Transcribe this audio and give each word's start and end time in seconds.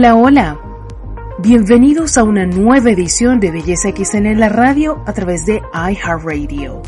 Hola, 0.00 0.16
hola. 0.16 0.60
Bienvenidos 1.40 2.16
a 2.16 2.22
una 2.22 2.46
nueva 2.46 2.90
edición 2.90 3.38
de 3.38 3.50
Belleza 3.50 3.90
XN 3.90 4.24
en 4.24 4.40
la 4.40 4.48
radio 4.48 5.02
a 5.04 5.12
través 5.12 5.44
de 5.44 5.60
iHeartRadio. 5.74 6.80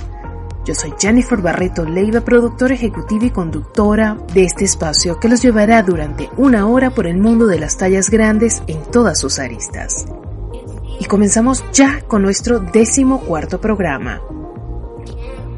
Yo 0.64 0.74
soy 0.74 0.94
Jennifer 0.98 1.38
Barreto 1.42 1.84
Leiva, 1.84 2.22
productora 2.22 2.72
ejecutiva 2.74 3.26
y 3.26 3.30
conductora 3.30 4.16
de 4.32 4.44
este 4.44 4.64
espacio 4.64 5.20
que 5.20 5.28
los 5.28 5.42
llevará 5.42 5.82
durante 5.82 6.30
una 6.38 6.66
hora 6.66 6.88
por 6.88 7.06
el 7.06 7.18
mundo 7.18 7.46
de 7.46 7.58
las 7.58 7.76
tallas 7.76 8.08
grandes 8.08 8.62
en 8.66 8.80
todas 8.90 9.20
sus 9.20 9.38
aristas. 9.38 10.06
Y 10.98 11.04
comenzamos 11.04 11.62
ya 11.70 12.00
con 12.08 12.22
nuestro 12.22 12.60
décimo 12.60 13.20
cuarto 13.20 13.60
programa. 13.60 14.22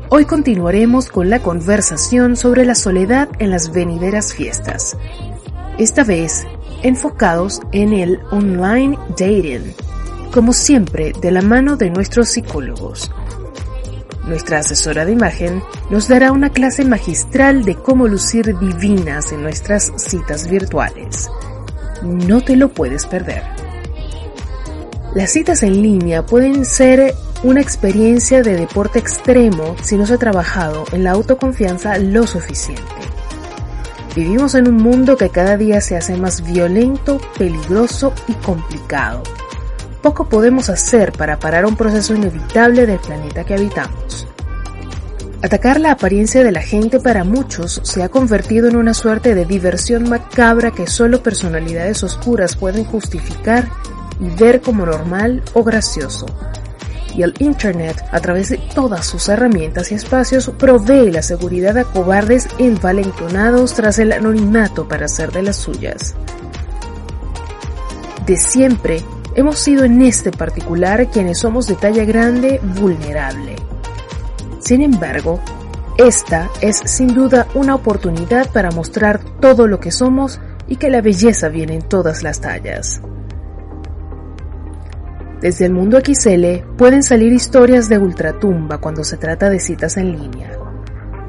Hoy 0.09 0.25
continuaremos 0.25 1.09
con 1.09 1.31
la 1.31 1.39
conversación 1.39 2.35
sobre 2.35 2.65
la 2.65 2.75
soledad 2.75 3.29
en 3.39 3.53
las 3.53 3.73
venideras 3.73 4.35
fiestas. 4.35 4.97
Esta 5.79 6.03
vez 6.03 6.45
enfocados 6.85 7.61
en 7.73 7.93
el 7.93 8.21
online 8.31 8.97
dating, 9.19 9.75
como 10.33 10.53
siempre 10.53 11.13
de 11.21 11.33
la 11.33 11.43
mano 11.43 11.77
de 11.77 11.91
nuestros 11.91 12.29
psicólogos. 12.29 13.11
Nuestra 14.27 14.61
asesora 14.61 15.05
de 15.05 15.13
imagen 15.13 15.63
nos 15.91 16.09
dará 16.09 16.31
una 16.31 16.51
clase 16.51 16.85
magistral 16.85 17.65
de 17.65 17.75
cómo 17.75 18.07
lucir 18.07 18.57
divinas 18.59 19.33
en 19.33 19.43
nuestras 19.43 19.93
citas 19.97 20.49
virtuales. 20.49 21.31
No 22.03 22.43
te 22.43 22.55
lo 22.57 22.69
puedes 22.69 23.07
perder. 23.07 23.43
Las 25.15 25.31
citas 25.31 25.63
en 25.63 25.83
línea 25.83 26.27
pueden 26.27 26.65
ser 26.65 27.15
una 27.43 27.61
experiencia 27.61 28.43
de 28.43 28.57
deporte 28.57 28.99
extremo 28.99 29.77
si 29.83 29.97
no 29.97 30.07
se 30.07 30.15
ha 30.15 30.19
trabajado 30.19 30.85
en 30.93 31.05
la 31.05 31.13
autoconfianza 31.13 31.99
lo 31.99 32.27
suficiente. 32.27 32.83
Vivimos 34.15 34.55
en 34.55 34.69
un 34.69 34.77
mundo 34.77 35.17
que 35.17 35.31
cada 35.31 35.57
día 35.57 35.81
se 35.81 35.97
hace 35.97 36.17
más 36.17 36.45
violento, 36.45 37.21
peligroso 37.37 38.13
y 38.29 38.35
complicado. 38.35 39.25
Poco 40.03 40.29
podemos 40.29 40.69
hacer 40.69 41.11
para 41.11 41.41
parar 41.41 41.67
un 41.67 41.75
proceso 41.75 42.15
inevitable 42.15 42.87
del 42.87 43.01
planeta 43.01 43.43
que 43.43 43.55
habitamos. 43.55 44.29
Atacar 45.43 45.81
la 45.81 45.91
apariencia 45.91 46.45
de 46.45 46.53
la 46.53 46.63
gente 46.63 47.01
para 47.01 47.25
muchos 47.25 47.81
se 47.83 48.05
ha 48.05 48.09
convertido 48.09 48.69
en 48.69 48.77
una 48.77 48.95
suerte 48.95 49.35
de 49.35 49.47
diversión 49.47 50.09
macabra 50.09 50.71
que 50.71 50.87
solo 50.87 51.23
personalidades 51.23 52.05
oscuras 52.05 52.55
pueden 52.55 52.85
justificar 52.85 53.69
y 54.21 54.29
ver 54.37 54.61
como 54.61 54.87
normal 54.87 55.43
o 55.55 55.65
gracioso, 55.65 56.27
y 57.17 57.23
el 57.23 57.35
Internet, 57.39 58.05
a 58.11 58.21
través 58.21 58.49
de 58.49 58.59
todas 58.75 59.07
sus 59.07 59.29
herramientas 59.29 59.93
y 59.93 59.95
espacios, 59.95 60.51
provee 60.59 61.11
la 61.11 61.23
seguridad 61.23 61.79
a 61.79 61.85
cobardes 61.85 62.49
envalentonados 62.59 63.75
tras 63.75 63.99
el 63.99 64.13
anonimato 64.13 64.89
para 64.89 65.07
hacer 65.07 65.33
de 65.33 65.43
las 65.43 65.57
suyas. 65.57 66.15
De 68.27 68.37
siempre, 68.37 69.03
hemos 69.35 69.59
sido 69.59 69.85
en 69.85 70.01
este 70.03 70.31
particular 70.31 71.11
quienes 71.11 71.39
somos 71.39 71.67
de 71.67 71.75
talla 71.75 72.05
grande 72.05 72.61
vulnerable. 72.63 73.57
Sin 74.61 74.83
embargo, 74.83 75.41
esta 75.99 76.51
es 76.61 76.79
sin 76.87 77.09
duda 77.09 77.47
una 77.55 77.75
oportunidad 77.75 78.51
para 78.51 78.71
mostrar 78.71 79.21
todo 79.41 79.67
lo 79.67 79.79
que 79.79 79.93
somos 79.93 80.41
y 80.67 80.77
que 80.77 80.91
la 80.91 81.03
belleza 81.03 81.49
viene 81.49 81.75
en 81.75 81.83
todas 81.83 82.23
las 82.23 82.41
tallas. 82.41 83.01
Desde 85.41 85.67
el 85.67 85.73
mundo 85.73 85.99
XL 86.01 86.65
pueden 86.77 87.03
salir 87.03 87.33
historias 87.33 87.89
de 87.89 87.99
ultratumba 87.99 88.79
cuando 88.79 89.05
se 89.05 89.17
trata 89.17 89.51
de 89.51 89.61
citas 89.61 89.97
en 89.97 90.13
línea. 90.13 90.51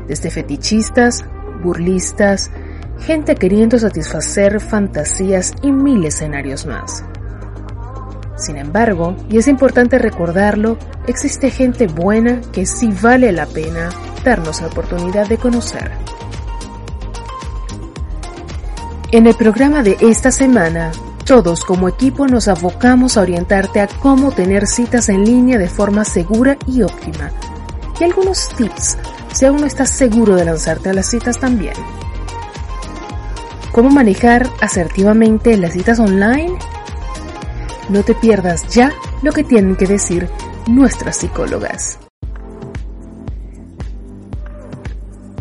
Desde 0.07 0.29
fetichistas, 0.29 1.25
burlistas, 1.63 2.51
gente 2.99 3.35
queriendo 3.35 3.77
satisfacer 3.77 4.59
fantasías 4.61 5.53
y 5.61 5.71
mil 5.71 6.05
escenarios 6.05 6.65
más. 6.65 7.03
Sin 8.37 8.57
embargo, 8.57 9.15
y 9.29 9.37
es 9.37 9.47
importante 9.47 9.97
recordarlo, 9.97 10.77
existe 11.07 11.49
gente 11.49 11.87
buena 11.87 12.41
que 12.51 12.65
sí 12.65 12.93
vale 13.01 13.31
la 13.31 13.45
pena 13.45 13.89
darnos 14.23 14.61
la 14.61 14.67
oportunidad 14.67 15.27
de 15.27 15.37
conocer. 15.37 15.91
En 19.11 19.27
el 19.27 19.35
programa 19.35 19.83
de 19.83 19.95
esta 20.01 20.31
semana 20.31 20.91
todos 21.25 21.65
como 21.65 21.89
equipo 21.89 22.27
nos 22.27 22.47
abocamos 22.47 23.17
a 23.17 23.21
orientarte 23.21 23.81
a 23.81 23.87
cómo 23.87 24.31
tener 24.31 24.67
citas 24.67 25.09
en 25.09 25.25
línea 25.25 25.57
de 25.57 25.67
forma 25.67 26.05
segura 26.05 26.55
y 26.67 26.83
óptima. 26.83 27.31
Y 27.99 28.03
algunos 28.03 28.47
tips 28.49 28.97
si 29.33 29.45
aún 29.45 29.61
no 29.61 29.65
estás 29.65 29.89
seguro 29.89 30.35
de 30.35 30.45
lanzarte 30.45 30.89
a 30.89 30.93
las 30.93 31.09
citas 31.09 31.39
también. 31.39 31.73
¿Cómo 33.71 33.89
manejar 33.89 34.47
asertivamente 34.61 35.57
las 35.57 35.73
citas 35.73 35.99
online? 35.99 36.57
No 37.89 38.03
te 38.03 38.13
pierdas 38.13 38.67
ya 38.69 38.93
lo 39.23 39.33
que 39.33 39.43
tienen 39.43 39.75
que 39.75 39.87
decir 39.87 40.29
nuestras 40.67 41.17
psicólogas. 41.17 41.99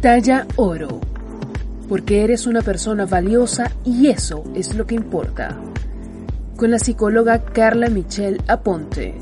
Talla 0.00 0.46
oro. 0.56 1.00
Porque 1.88 2.24
eres 2.24 2.46
una 2.46 2.62
persona 2.62 3.04
valiosa 3.04 3.70
y 3.84 4.08
eso 4.08 4.42
es 4.54 4.74
lo 4.74 4.86
que 4.86 4.94
importa 4.94 5.56
con 6.56 6.70
la 6.70 6.78
psicóloga 6.78 7.44
Carla 7.44 7.88
Michelle 7.88 8.38
Aponte. 8.46 9.14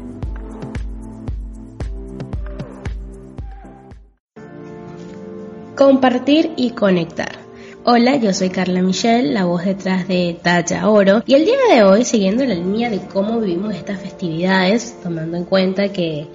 Compartir 5.77 6.53
y 6.57 6.71
conectar. 6.71 7.33
Hola, 7.85 8.17
yo 8.17 8.33
soy 8.33 8.51
Carla 8.51 8.83
Michelle, 8.83 9.33
la 9.33 9.45
voz 9.45 9.65
detrás 9.65 10.07
de 10.07 10.39
Talla 10.41 10.89
Oro, 10.89 11.25
y 11.27 11.35
el 11.35 11.45
día 11.45 11.57
de 11.75 11.83
hoy, 11.83 12.05
siguiendo 12.05 12.45
la 12.45 12.55
línea 12.55 12.91
de 12.91 13.01
cómo 13.13 13.41
vivimos 13.41 13.75
estas 13.75 13.99
festividades, 13.99 14.97
tomando 15.03 15.37
en 15.37 15.45
cuenta 15.45 15.89
que 15.89 16.29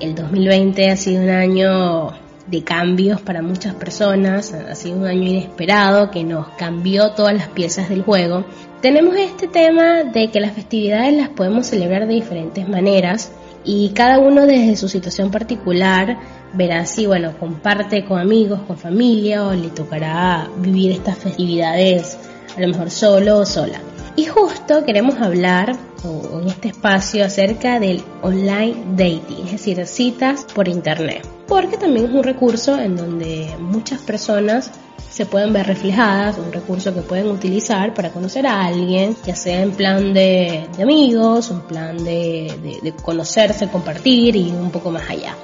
el 0.00 0.14
2020 0.14 0.90
ha 0.90 0.96
sido 0.96 1.22
un 1.22 1.30
año 1.30 2.12
de 2.46 2.62
cambios 2.62 3.20
para 3.20 3.42
muchas 3.42 3.74
personas, 3.74 4.52
ha 4.52 4.74
sido 4.74 4.98
un 4.98 5.06
año 5.06 5.28
inesperado 5.28 6.10
que 6.10 6.22
nos 6.22 6.48
cambió 6.50 7.12
todas 7.12 7.34
las 7.34 7.48
piezas 7.48 7.88
del 7.88 8.02
juego. 8.02 8.44
Tenemos 8.84 9.16
este 9.16 9.48
tema 9.48 10.04
de 10.04 10.30
que 10.30 10.40
las 10.40 10.52
festividades 10.52 11.14
las 11.14 11.30
podemos 11.30 11.66
celebrar 11.66 12.06
de 12.06 12.12
diferentes 12.12 12.68
maneras 12.68 13.32
y 13.64 13.88
cada 13.94 14.18
uno 14.18 14.44
desde 14.44 14.76
su 14.76 14.90
situación 14.90 15.30
particular 15.30 16.18
verá 16.52 16.84
si, 16.84 17.06
bueno, 17.06 17.32
comparte 17.40 18.04
con 18.04 18.18
amigos, 18.18 18.60
con 18.66 18.76
familia 18.76 19.46
o 19.46 19.54
le 19.54 19.70
tocará 19.70 20.50
vivir 20.58 20.92
estas 20.92 21.16
festividades 21.16 22.18
a 22.54 22.60
lo 22.60 22.68
mejor 22.68 22.90
solo 22.90 23.38
o 23.38 23.46
sola. 23.46 23.80
Y 24.16 24.26
justo 24.26 24.84
queremos 24.84 25.18
hablar 25.18 25.74
en 26.04 26.48
este 26.48 26.68
espacio 26.68 27.24
acerca 27.24 27.80
del 27.80 28.02
online 28.20 28.76
dating, 28.96 29.46
es 29.46 29.52
decir, 29.52 29.86
citas 29.86 30.44
por 30.54 30.68
internet 30.68 31.26
porque 31.46 31.76
también 31.76 32.06
es 32.06 32.12
un 32.12 32.22
recurso 32.22 32.78
en 32.78 32.96
donde 32.96 33.48
muchas 33.58 34.00
personas 34.00 34.70
se 35.14 35.26
pueden 35.26 35.52
ver 35.52 35.68
reflejadas, 35.68 36.38
un 36.38 36.52
recurso 36.52 36.92
que 36.92 37.02
pueden 37.02 37.28
utilizar 37.28 37.94
para 37.94 38.10
conocer 38.10 38.48
a 38.48 38.64
alguien, 38.64 39.16
ya 39.24 39.36
sea 39.36 39.62
en 39.62 39.70
plan 39.70 40.12
de, 40.12 40.66
amigos, 40.82 41.50
un 41.50 41.60
plan 41.60 42.02
de, 42.02 42.80
de 42.82 42.92
conocerse, 42.96 43.68
compartir 43.68 44.34
y 44.34 44.50
un 44.50 44.72
poco 44.72 44.90
más 44.90 45.08
allá. 45.08 45.36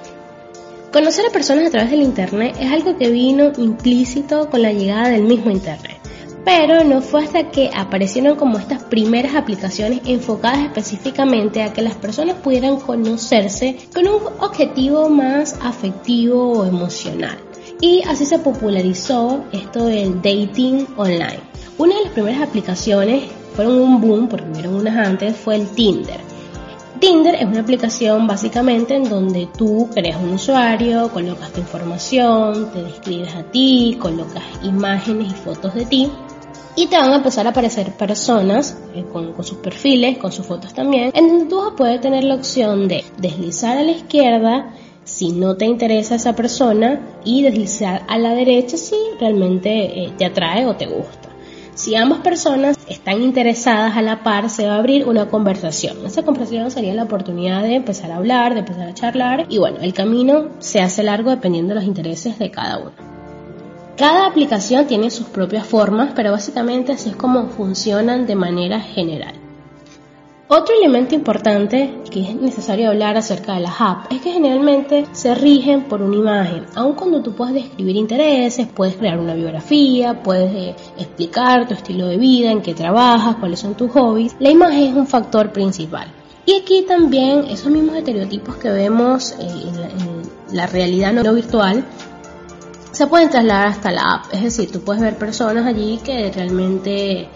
Conocer 0.93 1.25
a 1.27 1.31
personas 1.31 1.69
a 1.69 1.71
través 1.71 1.93
del 1.93 2.03
Internet 2.03 2.57
es 2.59 2.73
algo 2.73 2.99
que 2.99 3.11
vino 3.11 3.53
implícito 3.59 4.51
con 4.51 4.61
la 4.61 4.73
llegada 4.73 5.11
del 5.11 5.23
mismo 5.23 5.53
Internet 5.53 5.99
pero 6.45 6.83
no 6.85 7.03
fue 7.03 7.23
hasta 7.23 7.51
que 7.51 7.71
aparecieron 7.73 8.37
como 8.37 8.59
estas 8.59 8.83
primeras 8.83 9.35
aplicaciones 9.35 10.01
enfocadas 10.07 10.65
específicamente 10.65 11.63
a 11.63 11.73
que 11.73 11.83
las 11.83 11.95
personas 11.95 12.37
pudieran 12.37 12.81
conocerse 12.81 13.77
con 13.95 14.09
un 14.09 14.23
objetivo 14.41 15.09
más 15.11 15.57
afectivo 15.63 16.53
o 16.53 16.65
emocional. 16.65 17.50
Y 17.81 18.03
así 18.07 18.27
se 18.27 18.39
popularizó 18.39 19.45
esto 19.53 19.87
del 19.87 20.17
dating 20.21 20.87
online. 20.97 21.41
Una 21.79 21.97
de 21.97 22.05
las 22.05 22.13
primeras 22.13 22.43
aplicaciones 22.43 23.25
fueron 23.55 23.81
un 23.81 24.01
boom, 24.01 24.29
porque 24.29 24.47
hubieron 24.51 24.75
unas 24.75 24.97
antes, 25.07 25.37
fue 25.37 25.57
el 25.57 25.67
Tinder. 25.69 26.21
Tinder 27.01 27.35
es 27.35 27.45
una 27.45 27.61
aplicación 27.61 28.27
básicamente 28.27 28.95
en 28.95 29.09
donde 29.09 29.49
tú 29.57 29.89
creas 29.95 30.21
un 30.23 30.35
usuario, 30.35 31.09
colocas 31.11 31.51
tu 31.51 31.61
información, 31.61 32.71
te 32.73 32.83
describes 32.83 33.35
a 33.35 33.43
ti, 33.45 33.97
colocas 33.99 34.45
imágenes 34.63 35.33
y 35.33 35.35
fotos 35.35 35.75
de 35.75 35.87
ti 35.87 36.11
y 36.77 36.87
te 36.87 36.97
van 36.97 37.13
a 37.13 37.17
empezar 37.17 37.47
a 37.47 37.51
aparecer 37.51 37.93
personas 37.93 38.79
eh, 38.95 39.05
con, 39.13 39.35
sus 39.43 39.59
perfiles, 39.59 40.19
con 40.19 40.33
sus 40.33 40.47
fotos 40.47 40.73
también, 40.73 41.11
en 41.15 41.29
donde 41.29 41.47
tú 41.47 41.61
vas 41.79 41.99
a 41.99 42.01
tener 42.01 42.25
la 42.25 42.35
opción 42.35 42.89
de 42.89 43.05
deslizar 43.19 43.77
a 43.77 43.83
la 43.83 43.93
izquierda 43.93 44.75
si 45.21 45.33
no 45.33 45.55
te 45.55 45.67
interesa 45.67 46.15
esa 46.15 46.35
persona 46.35 46.99
y 47.27 47.43
deslizar 47.43 48.05
a 48.09 48.17
la 48.17 48.31
derecha 48.31 48.79
si 48.79 48.95
realmente 49.21 50.05
eh, 50.05 50.13
te 50.17 50.25
atrae 50.25 50.65
o 50.65 50.77
te 50.77 50.87
gusta. 50.87 51.29
Si 51.75 51.95
ambas 51.95 52.21
personas 52.21 52.79
están 52.89 53.21
interesadas 53.21 53.99
a 53.99 54.01
la 54.01 54.23
par, 54.23 54.49
se 54.49 54.67
va 54.67 54.77
a 54.77 54.79
abrir 54.79 55.07
una 55.07 55.29
conversación. 55.29 56.07
Esa 56.07 56.23
conversación 56.23 56.71
sería 56.71 56.95
la 56.95 57.03
oportunidad 57.03 57.63
de 57.63 57.75
empezar 57.75 58.11
a 58.13 58.17
hablar, 58.17 58.55
de 58.55 58.61
empezar 58.61 58.89
a 58.89 58.95
charlar 58.95 59.45
y 59.51 59.59
bueno, 59.59 59.81
el 59.83 59.93
camino 59.93 60.49
se 60.59 60.81
hace 60.81 61.03
largo 61.03 61.29
dependiendo 61.29 61.75
de 61.75 61.81
los 61.81 61.85
intereses 61.85 62.39
de 62.39 62.51
cada 62.51 62.79
uno. 62.79 62.93
Cada 63.99 64.27
aplicación 64.27 64.87
tiene 64.87 65.11
sus 65.11 65.27
propias 65.27 65.67
formas, 65.67 66.13
pero 66.17 66.33
básicamente 66.33 66.93
así 66.93 67.11
es 67.11 67.17
como 67.17 67.49
funcionan 67.49 68.27
de 68.27 68.37
manera 68.37 68.81
general. 68.81 69.40
Otro 70.53 70.75
elemento 70.75 71.15
importante 71.15 72.01
que 72.11 72.23
es 72.23 72.35
necesario 72.35 72.89
hablar 72.89 73.17
acerca 73.17 73.55
de 73.55 73.61
las 73.61 73.75
apps 73.79 74.09
es 74.11 74.21
que 74.21 74.33
generalmente 74.33 75.07
se 75.13 75.33
rigen 75.37 75.85
por 75.85 76.03
una 76.03 76.17
imagen. 76.17 76.67
Aun 76.75 76.95
cuando 76.95 77.23
tú 77.23 77.37
puedes 77.37 77.55
describir 77.55 77.95
intereses, 77.95 78.67
puedes 78.67 78.97
crear 78.97 79.21
una 79.21 79.35
biografía, 79.35 80.25
puedes 80.25 80.53
eh, 80.53 80.75
explicar 80.99 81.69
tu 81.69 81.75
estilo 81.75 82.09
de 82.09 82.17
vida, 82.17 82.51
en 82.51 82.63
qué 82.63 82.75
trabajas, 82.75 83.37
cuáles 83.37 83.61
son 83.61 83.77
tus 83.77 83.93
hobbies, 83.93 84.35
la 84.41 84.51
imagen 84.51 84.89
es 84.89 84.95
un 84.95 85.07
factor 85.07 85.53
principal. 85.53 86.13
Y 86.45 86.55
aquí 86.55 86.83
también 86.83 87.45
esos 87.45 87.71
mismos 87.71 87.95
estereotipos 87.95 88.57
que 88.57 88.71
vemos 88.71 89.31
eh, 89.31 89.37
en, 89.39 90.57
la, 90.57 90.67
realidad 90.67 91.13
no 91.13 91.33
virtual 91.33 91.85
se 92.91 93.07
pueden 93.07 93.31
trasladar 93.31 93.69
hasta 93.69 93.93
la 93.93 94.15
app. 94.15 94.35
Es 94.35 94.43
decir, 94.43 94.73
tú 94.73 94.81
puedes 94.81 95.01
ver 95.01 95.17
personas 95.17 95.65
allí 95.65 96.01
que 96.03 96.33
realmente 96.33 97.29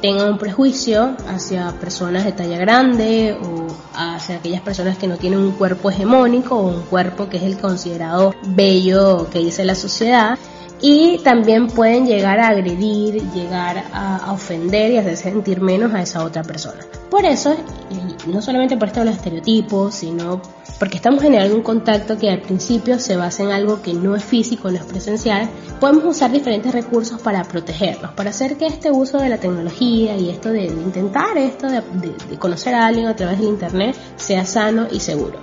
tengan 0.00 0.30
un 0.30 0.38
prejuicio 0.38 1.16
hacia 1.28 1.72
personas 1.72 2.24
de 2.24 2.32
talla 2.32 2.58
grande 2.58 3.36
o 3.42 3.66
hacia 3.94 4.36
aquellas 4.36 4.60
personas 4.60 4.96
que 4.98 5.06
no 5.06 5.16
tienen 5.16 5.40
un 5.40 5.52
cuerpo 5.52 5.90
hegemónico 5.90 6.56
o 6.56 6.68
un 6.68 6.82
cuerpo 6.82 7.28
que 7.28 7.36
es 7.36 7.42
el 7.42 7.58
considerado 7.58 8.34
bello 8.46 9.28
que 9.30 9.40
dice 9.40 9.64
la 9.64 9.74
sociedad 9.74 10.38
y 10.82 11.18
también 11.18 11.66
pueden 11.66 12.06
llegar 12.06 12.38
a 12.38 12.48
agredir, 12.48 13.22
llegar 13.32 13.84
a, 13.92 14.32
ofender 14.32 14.92
y 14.92 14.96
hacer 14.96 15.16
sentir 15.16 15.60
menos 15.60 15.92
a 15.92 16.02
esa 16.02 16.24
otra 16.24 16.42
persona. 16.42 16.80
Por 17.10 17.24
eso, 17.24 17.54
no 18.26 18.40
solamente 18.40 18.76
por 18.76 18.88
esto 18.88 19.00
de 19.00 19.06
los 19.06 19.16
estereotipos, 19.16 19.94
sino 19.94 20.40
porque 20.80 20.96
estamos 20.96 21.22
generando 21.22 21.54
un 21.54 21.62
contacto 21.62 22.16
que 22.16 22.30
al 22.30 22.40
principio 22.40 22.98
se 22.98 23.14
basa 23.14 23.42
en 23.42 23.50
algo 23.50 23.82
que 23.82 23.92
no 23.92 24.16
es 24.16 24.24
físico, 24.24 24.70
no 24.70 24.78
es 24.78 24.84
presencial, 24.84 25.50
podemos 25.78 26.04
usar 26.04 26.32
diferentes 26.32 26.72
recursos 26.72 27.20
para 27.20 27.44
protegernos, 27.44 28.12
para 28.12 28.30
hacer 28.30 28.56
que 28.56 28.66
este 28.66 28.90
uso 28.90 29.18
de 29.18 29.28
la 29.28 29.36
tecnología 29.36 30.16
y 30.16 30.30
esto 30.30 30.48
de, 30.48 30.64
intentar 30.64 31.36
esto 31.36 31.68
de 31.68 31.82
conocer 32.38 32.74
a 32.74 32.86
alguien 32.86 33.06
a 33.08 33.14
través 33.14 33.38
del 33.38 33.48
Internet 33.48 33.94
sea 34.16 34.46
sano 34.46 34.88
y 34.90 35.00
seguro. 35.00 35.38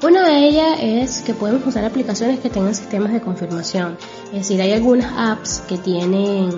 Una 0.00 0.26
de 0.28 0.48
ellas 0.48 0.78
es 0.80 1.22
que 1.22 1.34
podemos 1.34 1.66
usar 1.66 1.84
aplicaciones 1.84 2.38
que 2.38 2.48
tengan 2.48 2.74
sistemas 2.74 3.12
de 3.12 3.20
confirmación. 3.20 3.96
Es 4.26 4.40
decir, 4.40 4.62
hay 4.62 4.72
algunas 4.72 5.12
apps 5.16 5.60
que 5.68 5.78
tienen 5.78 6.50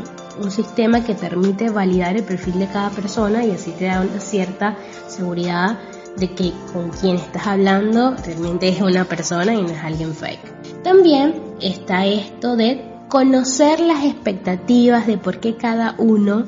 un 0.43 0.50
sistema 0.50 1.05
que 1.05 1.15
permite 1.15 1.71
validar 1.71 2.17
el 2.17 2.23
perfil 2.25 2.59
de 2.59 2.67
cada 2.67 2.91
persona 2.91 3.45
y 3.45 3.50
así 3.50 3.71
te 3.73 3.87
da 3.87 4.00
una 4.00 4.21
cierta 4.21 4.77
seguridad 5.09 5.79
de 6.16 6.32
que 6.34 6.52
con 6.72 6.90
quien 6.90 7.16
estás 7.16 7.46
hablando 7.46 8.14
realmente 8.25 8.69
es 8.69 8.81
una 8.81 9.05
persona 9.05 9.55
y 9.55 9.62
no 9.62 9.69
es 9.69 9.82
alguien 9.82 10.14
fake. 10.14 10.82
También 10.82 11.34
está 11.61 12.06
esto 12.06 12.56
de 12.56 12.84
conocer 13.08 13.81
las 13.81 14.05
expectativas 14.05 15.06
de 15.06 15.19
por 15.19 15.40
qué 15.40 15.56
cada 15.56 15.94
uno 15.99 16.44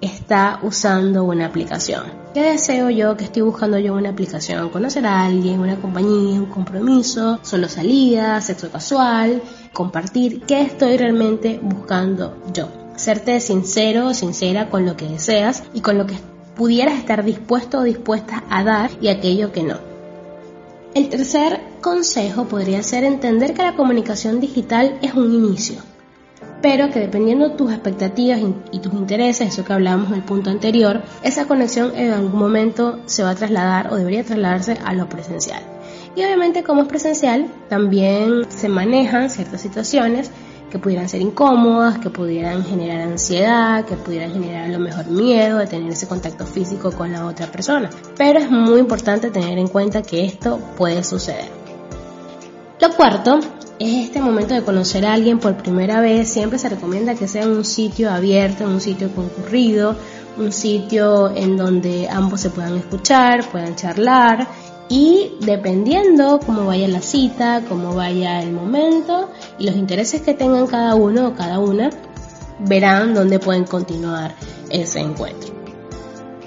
está 0.00 0.60
usando 0.62 1.24
una 1.24 1.46
aplicación. 1.46 2.04
¿Qué 2.34 2.42
deseo 2.42 2.90
yo? 2.90 3.16
que 3.16 3.24
estoy 3.24 3.42
buscando 3.42 3.78
yo 3.78 3.94
una 3.94 4.10
aplicación? 4.10 4.68
Conocer 4.70 5.06
a 5.06 5.24
alguien, 5.24 5.60
una 5.60 5.76
compañía, 5.76 6.38
un 6.38 6.46
compromiso, 6.46 7.40
solo 7.42 7.68
salidas, 7.68 8.46
sexo 8.46 8.70
casual, 8.70 9.42
compartir. 9.72 10.42
¿Qué 10.42 10.60
estoy 10.62 10.96
realmente 10.96 11.58
buscando 11.60 12.36
yo? 12.52 12.68
Serte 12.96 13.40
sincero 13.40 14.14
sincera 14.14 14.68
con 14.70 14.84
lo 14.84 14.96
que 14.96 15.08
deseas 15.08 15.62
y 15.72 15.80
con 15.80 15.98
lo 15.98 16.06
que 16.06 16.14
pudieras 16.58 16.98
estar 16.98 17.24
dispuesto 17.24 17.78
o 17.78 17.82
dispuesta 17.84 18.44
a 18.50 18.62
dar 18.64 18.90
y 19.00 19.08
aquello 19.08 19.50
que 19.52 19.62
no. 19.62 19.78
El 20.94 21.08
tercer 21.08 21.60
consejo 21.80 22.44
podría 22.44 22.82
ser 22.82 23.04
entender 23.04 23.54
que 23.54 23.62
la 23.62 23.76
comunicación 23.76 24.40
digital 24.40 24.98
es 25.00 25.14
un 25.14 25.32
inicio 25.32 25.80
pero 26.60 26.90
que 26.90 27.00
dependiendo 27.00 27.48
de 27.48 27.56
tus 27.56 27.72
expectativas 27.72 28.40
y 28.72 28.78
tus 28.80 28.92
intereses, 28.92 29.48
eso 29.52 29.64
que 29.64 29.72
hablábamos 29.72 30.08
en 30.08 30.16
el 30.16 30.22
punto 30.22 30.50
anterior, 30.50 31.02
esa 31.22 31.46
conexión 31.46 31.92
en 31.96 32.12
algún 32.12 32.38
momento 32.38 33.00
se 33.06 33.22
va 33.22 33.30
a 33.30 33.34
trasladar 33.34 33.92
o 33.92 33.96
debería 33.96 34.24
trasladarse 34.24 34.76
a 34.84 34.92
lo 34.94 35.08
presencial. 35.08 35.62
Y 36.16 36.24
obviamente 36.24 36.64
como 36.64 36.82
es 36.82 36.88
presencial, 36.88 37.46
también 37.68 38.50
se 38.50 38.68
manejan 38.68 39.30
ciertas 39.30 39.60
situaciones 39.60 40.32
que 40.70 40.78
pudieran 40.78 41.08
ser 41.08 41.20
incómodas, 41.22 41.98
que 41.98 42.10
pudieran 42.10 42.64
generar 42.64 43.00
ansiedad, 43.00 43.84
que 43.84 43.96
pudieran 43.96 44.32
generar 44.32 44.64
a 44.64 44.68
lo 44.68 44.78
mejor 44.78 45.06
miedo 45.06 45.58
de 45.58 45.66
tener 45.66 45.90
ese 45.90 46.06
contacto 46.06 46.44
físico 46.46 46.92
con 46.92 47.12
la 47.12 47.24
otra 47.26 47.46
persona. 47.46 47.88
Pero 48.16 48.38
es 48.38 48.50
muy 48.50 48.80
importante 48.80 49.30
tener 49.30 49.58
en 49.58 49.68
cuenta 49.68 50.02
que 50.02 50.24
esto 50.24 50.58
puede 50.76 51.02
suceder. 51.04 51.50
Lo 52.80 52.90
cuarto 52.92 53.40
es 53.78 54.06
este 54.06 54.20
momento 54.20 54.54
de 54.54 54.62
conocer 54.62 55.06
a 55.06 55.14
alguien 55.14 55.38
por 55.38 55.56
primera 55.56 56.00
vez, 56.00 56.28
siempre 56.28 56.58
se 56.58 56.68
recomienda 56.68 57.14
que 57.14 57.28
sea 57.28 57.46
un 57.46 57.64
sitio 57.64 58.10
abierto, 58.10 58.64
un 58.64 58.80
sitio 58.80 59.10
concurrido, 59.14 59.96
un 60.36 60.52
sitio 60.52 61.34
en 61.34 61.56
donde 61.56 62.08
ambos 62.08 62.40
se 62.40 62.50
puedan 62.50 62.76
escuchar, 62.76 63.48
puedan 63.50 63.74
charlar 63.74 64.46
y 64.88 65.32
dependiendo 65.40 66.40
cómo 66.44 66.66
vaya 66.66 66.88
la 66.88 67.02
cita, 67.02 67.62
cómo 67.68 67.94
vaya 67.94 68.42
el 68.42 68.52
momento 68.52 69.30
y 69.58 69.66
los 69.66 69.76
intereses 69.76 70.22
que 70.22 70.34
tengan 70.34 70.66
cada 70.66 70.94
uno 70.94 71.28
o 71.28 71.34
cada 71.34 71.58
una, 71.58 71.90
verán 72.60 73.14
dónde 73.14 73.38
pueden 73.38 73.64
continuar 73.64 74.34
ese 74.70 75.00
encuentro. 75.00 75.52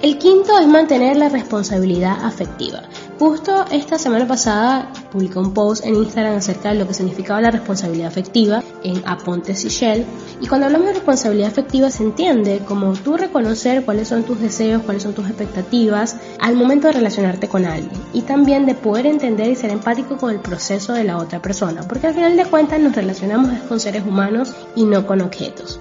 El 0.01 0.17
quinto 0.17 0.57
es 0.57 0.67
mantener 0.67 1.17
la 1.17 1.29
responsabilidad 1.29 2.25
afectiva. 2.25 2.81
Justo 3.21 3.65
esta 3.69 3.99
semana 3.99 4.27
pasada 4.27 4.91
publicó 5.11 5.41
un 5.41 5.53
post 5.53 5.85
en 5.85 5.93
Instagram 5.93 6.37
acerca 6.37 6.69
de 6.69 6.79
lo 6.79 6.87
que 6.87 6.95
significaba 6.95 7.39
la 7.39 7.51
responsabilidad 7.51 8.07
afectiva 8.07 8.63
en 8.83 9.03
Aponte 9.05 9.53
Shell. 9.53 10.03
Y 10.41 10.47
cuando 10.47 10.65
hablamos 10.65 10.87
de 10.87 10.93
responsabilidad 10.95 11.49
afectiva 11.49 11.91
se 11.91 12.01
entiende 12.01 12.63
como 12.67 12.93
tú 12.93 13.17
reconocer 13.17 13.85
cuáles 13.85 14.07
son 14.07 14.23
tus 14.23 14.39
deseos, 14.39 14.81
cuáles 14.81 15.03
son 15.03 15.13
tus 15.13 15.27
expectativas 15.27 16.17
al 16.39 16.55
momento 16.55 16.87
de 16.87 16.93
relacionarte 16.93 17.47
con 17.47 17.65
alguien. 17.65 17.91
Y 18.11 18.21
también 18.21 18.65
de 18.65 18.73
poder 18.73 19.05
entender 19.05 19.51
y 19.51 19.55
ser 19.55 19.69
empático 19.69 20.17
con 20.17 20.31
el 20.31 20.39
proceso 20.39 20.93
de 20.93 21.03
la 21.03 21.17
otra 21.17 21.43
persona. 21.43 21.83
Porque 21.83 22.07
al 22.07 22.15
final 22.15 22.35
de 22.35 22.45
cuentas 22.45 22.79
nos 22.79 22.95
relacionamos 22.95 23.51
con 23.69 23.79
seres 23.79 24.03
humanos 24.03 24.51
y 24.75 24.83
no 24.85 25.05
con 25.05 25.21
objetos. 25.21 25.79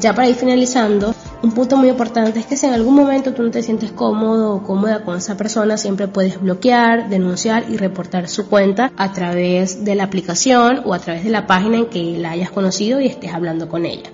Ya 0.00 0.14
para 0.14 0.28
ir 0.28 0.34
finalizando, 0.34 1.14
un 1.42 1.52
punto 1.52 1.76
muy 1.76 1.88
importante 1.88 2.38
es 2.38 2.46
que 2.46 2.56
si 2.56 2.66
en 2.66 2.74
algún 2.74 2.94
momento 2.94 3.34
tú 3.34 3.42
no 3.42 3.50
te 3.50 3.62
sientes 3.62 3.90
cómodo 3.90 4.54
o 4.54 4.62
cómoda 4.62 5.04
con 5.04 5.16
esa 5.16 5.36
persona, 5.36 5.76
siempre 5.76 6.06
puedes 6.06 6.40
bloquear, 6.40 7.08
denunciar 7.08 7.64
y 7.68 7.76
reportar 7.76 8.28
su 8.28 8.48
cuenta 8.48 8.92
a 8.96 9.12
través 9.12 9.84
de 9.84 9.94
la 9.96 10.04
aplicación 10.04 10.82
o 10.84 10.94
a 10.94 11.00
través 11.00 11.24
de 11.24 11.30
la 11.30 11.46
página 11.46 11.78
en 11.78 11.86
que 11.86 12.18
la 12.18 12.30
hayas 12.30 12.50
conocido 12.50 13.00
y 13.00 13.06
estés 13.06 13.34
hablando 13.34 13.68
con 13.68 13.86
ella. 13.86 14.10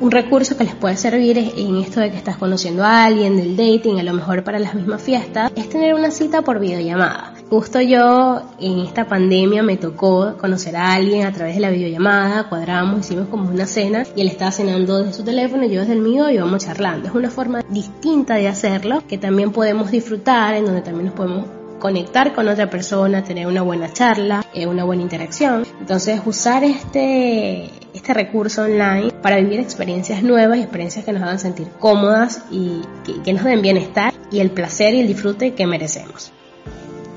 Un 0.00 0.10
recurso 0.10 0.56
que 0.56 0.64
les 0.64 0.74
puede 0.74 0.96
servir 0.96 1.38
en 1.38 1.76
esto 1.78 2.00
de 2.00 2.10
que 2.10 2.18
estás 2.18 2.36
conociendo 2.36 2.84
a 2.84 3.04
alguien, 3.04 3.36
del 3.36 3.56
dating, 3.56 3.98
a 3.98 4.04
lo 4.04 4.12
mejor 4.12 4.44
para 4.44 4.58
las 4.58 4.74
mismas 4.74 5.02
fiestas, 5.02 5.50
es 5.56 5.68
tener 5.68 5.94
una 5.94 6.10
cita 6.10 6.42
por 6.42 6.60
videollamada. 6.60 7.37
Justo 7.50 7.80
yo 7.80 8.42
en 8.60 8.80
esta 8.80 9.06
pandemia 9.06 9.62
me 9.62 9.78
tocó 9.78 10.36
conocer 10.36 10.76
a 10.76 10.92
alguien 10.92 11.26
a 11.26 11.32
través 11.32 11.54
de 11.54 11.62
la 11.62 11.70
videollamada, 11.70 12.46
cuadramos, 12.50 13.00
hicimos 13.00 13.28
como 13.28 13.48
una 13.48 13.64
cena 13.64 14.04
y 14.14 14.20
él 14.20 14.28
estaba 14.28 14.50
cenando 14.50 14.98
desde 14.98 15.14
su 15.14 15.24
teléfono 15.24 15.64
y 15.64 15.70
yo 15.70 15.80
desde 15.80 15.94
el 15.94 16.00
mío 16.00 16.28
y 16.28 16.34
íbamos 16.34 16.66
charlando. 16.66 17.08
Es 17.08 17.14
una 17.14 17.30
forma 17.30 17.62
distinta 17.70 18.34
de 18.34 18.48
hacerlo 18.48 19.02
que 19.08 19.16
también 19.16 19.50
podemos 19.50 19.90
disfrutar, 19.90 20.56
en 20.56 20.66
donde 20.66 20.82
también 20.82 21.06
nos 21.06 21.14
podemos 21.14 21.46
conectar 21.78 22.34
con 22.34 22.48
otra 22.48 22.68
persona, 22.68 23.24
tener 23.24 23.46
una 23.46 23.62
buena 23.62 23.90
charla, 23.94 24.44
eh, 24.52 24.66
una 24.66 24.84
buena 24.84 25.02
interacción. 25.02 25.64
Entonces 25.80 26.20
usar 26.26 26.64
este, 26.64 27.70
este 27.94 28.12
recurso 28.12 28.64
online 28.64 29.10
para 29.22 29.38
vivir 29.38 29.60
experiencias 29.60 30.22
nuevas 30.22 30.58
experiencias 30.58 31.02
que 31.02 31.14
nos 31.14 31.22
hagan 31.22 31.38
sentir 31.38 31.68
cómodas 31.78 32.42
y 32.50 32.82
que, 33.06 33.22
que 33.22 33.32
nos 33.32 33.44
den 33.44 33.62
bienestar 33.62 34.12
y 34.30 34.40
el 34.40 34.50
placer 34.50 34.92
y 34.94 35.00
el 35.00 35.06
disfrute 35.06 35.54
que 35.54 35.66
merecemos. 35.66 36.32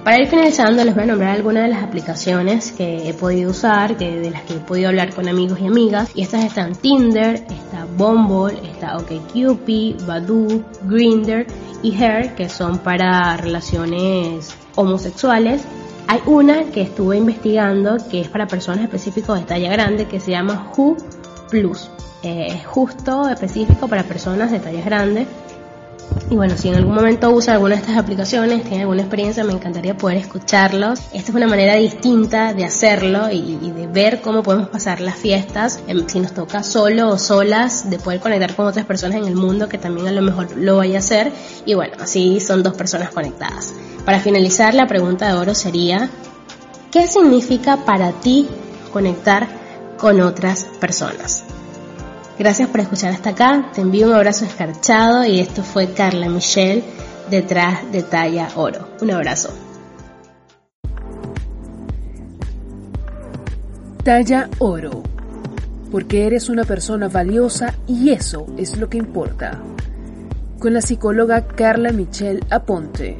Para 0.03 0.19
ir 0.19 0.27
finalizando, 0.29 0.83
les 0.83 0.95
voy 0.95 1.03
a 1.03 1.07
nombrar 1.07 1.35
algunas 1.35 1.63
de 1.63 1.69
las 1.69 1.83
aplicaciones 1.83 2.71
que 2.71 3.07
he 3.07 3.13
podido 3.13 3.51
usar, 3.51 3.97
que, 3.97 4.19
de 4.19 4.31
las 4.31 4.41
que 4.41 4.55
he 4.55 4.59
podido 4.59 4.89
hablar 4.89 5.13
con 5.13 5.27
amigos 5.29 5.59
y 5.61 5.67
amigas. 5.67 6.09
Y 6.15 6.23
estas 6.23 6.43
están 6.43 6.73
Tinder, 6.73 7.35
está 7.35 7.85
Bumble, 7.97 8.59
está 8.67 8.97
OkCupid, 8.97 10.03
Badoo, 10.07 10.63
Grindr 10.85 11.45
y 11.83 11.93
Hair, 11.93 12.33
que 12.33 12.49
son 12.49 12.79
para 12.79 13.37
relaciones 13.37 14.55
homosexuales. 14.75 15.61
Hay 16.07 16.21
una 16.25 16.63
que 16.71 16.81
estuve 16.81 17.17
investigando 17.17 17.97
que 18.09 18.21
es 18.21 18.27
para 18.27 18.47
personas 18.47 18.83
específicas 18.83 19.39
de 19.39 19.45
talla 19.45 19.71
grande 19.71 20.05
que 20.05 20.19
se 20.19 20.31
llama 20.31 20.71
Who 20.75 20.97
Plus. 21.51 21.91
Eh, 22.23 22.47
es 22.49 22.65
justo 22.65 23.29
específico 23.29 23.87
para 23.87 24.03
personas 24.03 24.49
de 24.49 24.59
talla 24.59 24.83
grande 24.83 25.27
y 26.31 26.35
bueno, 26.35 26.55
si 26.57 26.69
en 26.69 26.75
algún 26.75 26.95
momento 26.95 27.29
usa 27.31 27.53
alguna 27.55 27.75
de 27.75 27.81
estas 27.81 27.97
aplicaciones, 27.97 28.63
tiene 28.63 28.83
alguna 28.83 29.01
experiencia, 29.01 29.43
me 29.43 29.51
encantaría 29.51 29.97
poder 29.97 30.17
escucharlos. 30.17 30.99
Esta 31.11 31.31
es 31.31 31.35
una 31.35 31.47
manera 31.47 31.75
distinta 31.75 32.53
de 32.53 32.63
hacerlo 32.63 33.29
y, 33.29 33.57
de 33.71 33.87
ver 33.87 34.21
cómo 34.21 34.41
podemos 34.41 34.69
pasar 34.69 35.01
las 35.01 35.17
fiestas, 35.17 35.81
em, 35.87 36.07
si 36.07 36.21
nos 36.21 36.33
toca 36.33 36.63
solo 36.63 37.09
o 37.09 37.17
solas, 37.17 37.89
de 37.89 37.99
poder 37.99 38.21
conectar 38.21 38.55
con 38.55 38.65
otras 38.65 38.85
personas 38.85 39.17
en 39.17 39.25
el 39.25 39.35
mundo 39.35 39.67
que 39.67 39.77
también 39.77 40.07
a 40.07 40.11
lo 40.13 40.21
mejor 40.21 40.55
lo 40.55 40.77
vaya 40.77 40.97
a 40.97 40.99
hacer. 40.99 41.33
Y 41.65 41.73
bueno, 41.73 41.95
así 41.99 42.39
son 42.39 42.63
dos 42.63 42.75
personas 42.75 43.09
conectadas. 43.09 43.73
Para 44.05 44.21
finalizar, 44.21 44.73
la 44.73 44.87
pregunta 44.87 45.27
de 45.27 45.33
oro 45.33 45.53
sería, 45.53 46.09
¿qué 46.91 47.07
significa 47.07 47.83
para 47.83 48.13
ti 48.13 48.47
conectar 48.93 49.49
con 49.97 50.21
otras 50.21 50.63
personas? 50.79 51.43
Gracias 52.41 52.69
por 52.69 52.79
escuchar 52.79 53.11
hasta 53.11 53.29
acá, 53.29 53.69
te 53.71 53.81
envío 53.81 54.07
un 54.07 54.15
abrazo 54.15 54.45
escarchado 54.45 55.23
y 55.23 55.39
esto 55.39 55.61
fue 55.61 55.93
Carla 55.93 56.27
Michelle 56.27 56.83
detrás 57.29 57.91
de 57.91 58.01
Talla 58.01 58.47
Oro. 58.55 58.87
Un 58.99 59.11
abrazo. 59.11 59.53
Talla 64.03 64.49
Oro, 64.57 65.03
porque 65.91 66.25
eres 66.25 66.49
una 66.49 66.63
persona 66.63 67.09
valiosa 67.09 67.75
y 67.85 68.09
eso 68.09 68.47
es 68.57 68.75
lo 68.75 68.89
que 68.89 68.97
importa. 68.97 69.59
Con 70.57 70.73
la 70.73 70.81
psicóloga 70.81 71.45
Carla 71.45 71.91
Michelle 71.91 72.39
Aponte. 72.49 73.17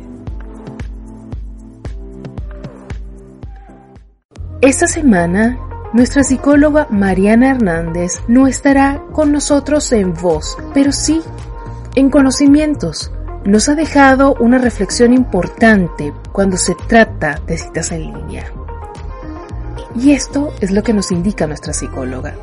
Esta 4.61 4.87
semana 4.87 5.59
nuestra 5.93 6.23
psicóloga 6.23 6.87
Mariana 6.89 7.51
Hernández 7.51 8.21
no 8.27 8.47
estará 8.47 9.03
con 9.11 9.31
nosotros 9.31 9.91
en 9.91 10.13
voz, 10.13 10.57
pero 10.73 10.91
sí 10.91 11.21
en 11.95 12.09
conocimientos. 12.09 13.11
Nos 13.43 13.69
ha 13.69 13.75
dejado 13.75 14.35
una 14.39 14.59
reflexión 14.59 15.13
importante 15.13 16.13
cuando 16.31 16.57
se 16.57 16.75
trata 16.87 17.41
de 17.47 17.57
citas 17.57 17.91
en 17.91 18.13
línea. 18.13 18.45
Y 19.95 20.11
esto 20.11 20.53
es 20.61 20.71
lo 20.71 20.83
que 20.83 20.93
nos 20.93 21.11
indica 21.11 21.47
nuestra 21.47 21.73
psicóloga. 21.73 22.35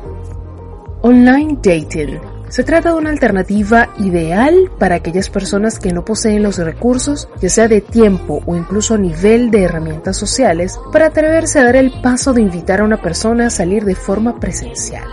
Online 1.01 1.57
dating 1.63 2.19
se 2.49 2.63
trata 2.63 2.89
de 2.89 2.95
una 2.95 3.11
alternativa 3.11 3.89
ideal 3.99 4.71
para 4.79 4.95
aquellas 4.95 5.29
personas 5.29 5.77
que 5.77 5.93
no 5.93 6.03
poseen 6.03 6.41
los 6.41 6.57
recursos, 6.57 7.29
ya 7.39 7.49
sea 7.49 7.67
de 7.67 7.81
tiempo 7.81 8.41
o 8.45 8.55
incluso 8.55 8.97
nivel 8.97 9.51
de 9.51 9.63
herramientas 9.63 10.17
sociales, 10.17 10.79
para 10.91 11.07
atreverse 11.07 11.59
a 11.59 11.65
dar 11.65 11.75
el 11.75 11.91
paso 12.01 12.33
de 12.33 12.41
invitar 12.41 12.81
a 12.81 12.85
una 12.85 13.01
persona 13.01 13.47
a 13.47 13.49
salir 13.51 13.85
de 13.85 13.93
forma 13.93 14.39
presencial. 14.39 15.07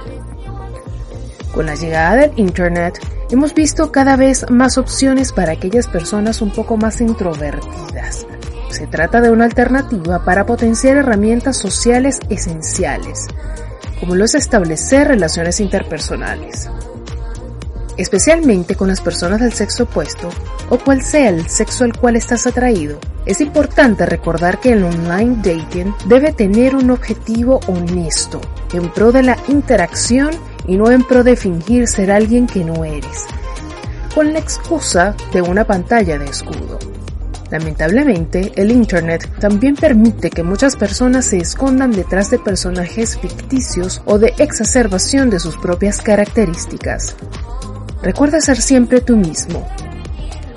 Con 1.53 1.67
la 1.67 1.75
llegada 1.75 2.17
del 2.17 2.33
Internet, 2.37 2.99
hemos 3.31 3.55
visto 3.55 3.93
cada 3.93 4.17
vez 4.17 4.51
más 4.51 4.79
opciones 4.79 5.33
para 5.33 5.53
aquellas 5.53 5.89
personas 5.89 6.41
un 6.41 6.53
poco 6.53 6.79
más 6.79 7.03
introvertidas. 7.03 8.27
Se 8.71 8.87
trata 8.87 9.21
de 9.21 9.31
una 9.31 9.45
alternativa 9.45 10.25
para 10.25 10.47
potenciar 10.47 10.97
herramientas 10.97 11.59
sociales 11.59 12.19
esenciales, 12.31 13.27
como 14.01 14.15
lo 14.15 14.25
es 14.25 14.35
establecer 14.35 15.09
relaciones 15.09 15.61
interpersonales 15.61 16.71
especialmente 17.97 18.75
con 18.75 18.89
las 18.89 19.01
personas 19.01 19.41
del 19.41 19.53
sexo 19.53 19.85
opuesto 19.85 20.29
o 20.71 20.79
cual 20.79 21.03
sea 21.03 21.29
el 21.29 21.49
sexo 21.49 21.85
al 21.85 21.97
cual 21.97 22.17
estás 22.17 22.47
atraído, 22.47 22.99
es 23.25 23.41
importante 23.41 24.07
recordar 24.07 24.61
que 24.61 24.73
el 24.73 24.85
online 24.85 25.37
dating 25.43 25.95
debe 26.07 26.33
tener 26.33 26.77
un 26.77 26.91
objetivo 26.91 27.61
honesto, 27.67 28.41
en 28.73 28.91
pro 28.93 29.13
de 29.13 29.23
la 29.23 29.37
interacción 29.49 30.31
y 30.67 30.77
no 30.77 30.91
en 30.91 31.03
pro 31.03 31.25
de 31.25 31.37
fingir 31.37 31.89
ser 31.89 32.11
alguien 32.11 32.47
que 32.47 32.65
no 32.65 32.85
eres, 32.85 33.25
con 34.15 34.33
la 34.33 34.39
excusa 34.39 35.15
de 35.33 35.43
una 35.43 35.65
pantalla 35.65 36.19
de 36.19 36.27
escudo. 36.27 36.79
Lamentablemente, 37.51 38.53
el 38.57 38.73
Internet 38.73 39.31
también 39.39 39.77
permite 39.77 40.31
que 40.31 40.43
muchas 40.43 40.75
personas 40.75 41.27
se 41.27 41.39
escondan 41.39 41.93
detrás 41.93 42.31
de 42.31 42.39
personajes 42.39 43.19
ficticios 43.19 44.03
o 44.05 44.19
de 44.19 44.35
exacerbación 44.39 45.31
de 45.31 45.39
sus 45.39 45.57
propias 45.57 46.03
características. 46.03 47.15
Recuerda 48.07 48.41
ser 48.41 48.63
siempre 48.63 49.01
tú 49.01 49.17
mismo. 49.17 49.67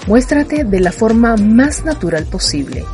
Muéstrate 0.06 0.66
de 0.66 0.80
la 0.82 0.92
forma 0.92 1.36
más 1.36 1.84
natural 1.84 2.26
posible, 2.26 2.86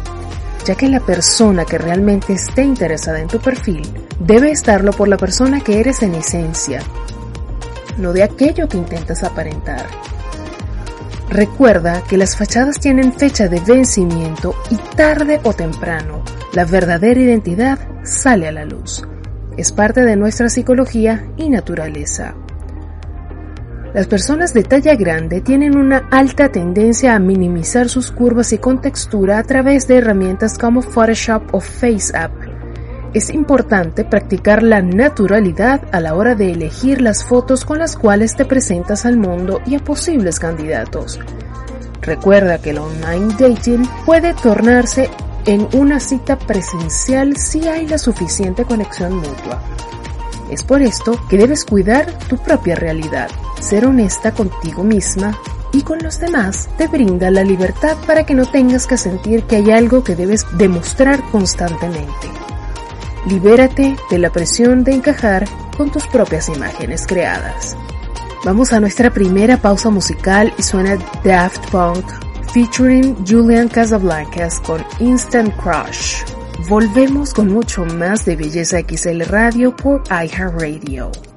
ya 0.65 0.75
que 0.75 0.87
la 0.87 1.01
persona 1.01 1.65
que 1.65 1.77
realmente 1.77 2.31
esté 2.31 2.63
interesada 2.63 3.19
en 3.19 3.27
tu 3.27 3.39
perfil 3.39 3.81
debe 4.17 4.51
estarlo 4.51 4.93
por 4.93 5.09
la 5.09 5.17
persona 5.17 5.59
que 5.59 5.81
eres 5.81 6.03
en 6.03 6.15
esencia, 6.15 6.79
no 7.97 8.13
de 8.13 8.23
aquello 8.23 8.69
que 8.69 8.77
intentas 8.77 9.23
aparentar. 9.23 9.87
Recuerda 11.29 12.01
que 12.07 12.15
las 12.15 12.37
fachadas 12.37 12.79
tienen 12.79 13.11
fecha 13.11 13.49
de 13.49 13.59
vencimiento 13.59 14.55
y 14.69 14.77
tarde 14.95 15.41
o 15.43 15.51
temprano 15.51 16.23
la 16.53 16.63
verdadera 16.63 17.19
identidad 17.19 17.77
sale 18.03 18.47
a 18.47 18.53
la 18.53 18.63
luz. 18.63 19.03
Es 19.57 19.73
parte 19.73 20.05
de 20.05 20.15
nuestra 20.15 20.47
psicología 20.47 21.27
y 21.35 21.49
naturaleza. 21.49 22.35
Las 23.95 24.07
personas 24.07 24.53
de 24.53 24.63
talla 24.63 24.93
grande 24.95 25.39
tienen 25.39 25.77
una 25.77 26.09
alta 26.11 26.51
tendencia 26.51 27.15
a 27.15 27.19
minimizar 27.19 27.87
sus 27.87 28.11
curvas 28.11 28.51
y 28.51 28.57
contextura 28.57 29.39
a 29.39 29.43
través 29.43 29.87
de 29.87 29.95
herramientas 29.95 30.57
como 30.57 30.81
Photoshop 30.81 31.43
o 31.53 31.61
FaceApp. 31.61 32.33
Es 33.13 33.29
importante 33.29 34.03
practicar 34.03 34.63
la 34.63 34.81
naturalidad 34.81 35.81
a 35.93 36.01
la 36.01 36.13
hora 36.13 36.35
de 36.35 36.51
elegir 36.51 36.99
las 36.99 37.23
fotos 37.23 37.63
con 37.63 37.79
las 37.79 37.95
cuales 37.95 38.35
te 38.35 38.43
presentas 38.43 39.05
al 39.05 39.15
mundo 39.15 39.61
y 39.65 39.75
a 39.75 39.79
posibles 39.79 40.41
candidatos. 40.41 41.17
Recuerda 42.01 42.57
que 42.57 42.71
el 42.71 42.79
online 42.79 43.33
dating 43.39 43.87
puede 44.05 44.33
tornarse 44.33 45.09
en 45.45 45.69
una 45.71 46.01
cita 46.01 46.37
presencial 46.37 47.37
si 47.37 47.65
hay 47.69 47.87
la 47.87 47.97
suficiente 47.97 48.65
conexión 48.65 49.15
mutua. 49.15 49.74
Es 50.49 50.63
por 50.63 50.81
esto 50.81 51.19
que 51.29 51.37
debes 51.37 51.65
cuidar 51.65 52.11
tu 52.27 52.37
propia 52.37 52.75
realidad 52.75 53.29
ser 53.59 53.85
honesta 53.85 54.31
contigo 54.31 54.83
misma 54.83 55.37
y 55.71 55.81
con 55.81 55.99
los 55.99 56.19
demás 56.19 56.69
te 56.77 56.87
brinda 56.87 57.31
la 57.31 57.43
libertad 57.43 57.97
para 58.05 58.25
que 58.25 58.35
no 58.35 58.45
tengas 58.45 58.87
que 58.87 58.97
sentir 58.97 59.43
que 59.43 59.57
hay 59.57 59.71
algo 59.71 60.03
que 60.03 60.15
debes 60.15 60.45
demostrar 60.57 61.21
constantemente. 61.31 62.29
Libérate 63.27 63.95
de 64.09 64.19
la 64.19 64.29
presión 64.29 64.83
de 64.83 64.93
encajar 64.93 65.45
con 65.75 65.91
tus 65.91 66.05
propias 66.07 66.47
imágenes 66.47 67.05
creadas. 67.07 67.75
Vamos 68.45 68.71
a 68.71 68.79
nuestra 68.79 69.09
primera 69.09 69.57
pausa 69.57 69.89
musical 69.89 70.53
y 70.57 70.63
suena 70.63 70.97
Daft 71.23 71.69
Punk 71.71 72.05
featuring 72.53 73.15
Julian 73.25 73.67
Casablancas 73.67 74.59
con 74.61 74.85
Instant 74.99 75.53
Crush. 75.57 76.34
Volvemos 76.57 77.33
con 77.33 77.51
mucho 77.51 77.85
más 77.85 78.25
de 78.25 78.35
Belleza 78.35 78.79
XL 78.79 79.21
Radio 79.23 79.75
por 79.75 80.01
iHeartRadio. 80.09 81.11
Y 81.11 81.34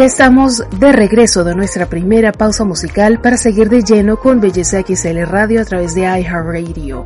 ya 0.00 0.06
estamos 0.06 0.64
de 0.78 0.92
regreso 0.92 1.44
de 1.44 1.54
nuestra 1.54 1.84
primera 1.84 2.32
pausa 2.32 2.64
musical 2.64 3.20
para 3.20 3.36
seguir 3.36 3.68
de 3.68 3.82
lleno 3.82 4.18
con 4.18 4.40
Belleza 4.40 4.80
XL 4.80 5.24
Radio 5.26 5.60
a 5.60 5.64
través 5.66 5.94
de 5.94 6.04
iHeartRadio. 6.04 7.04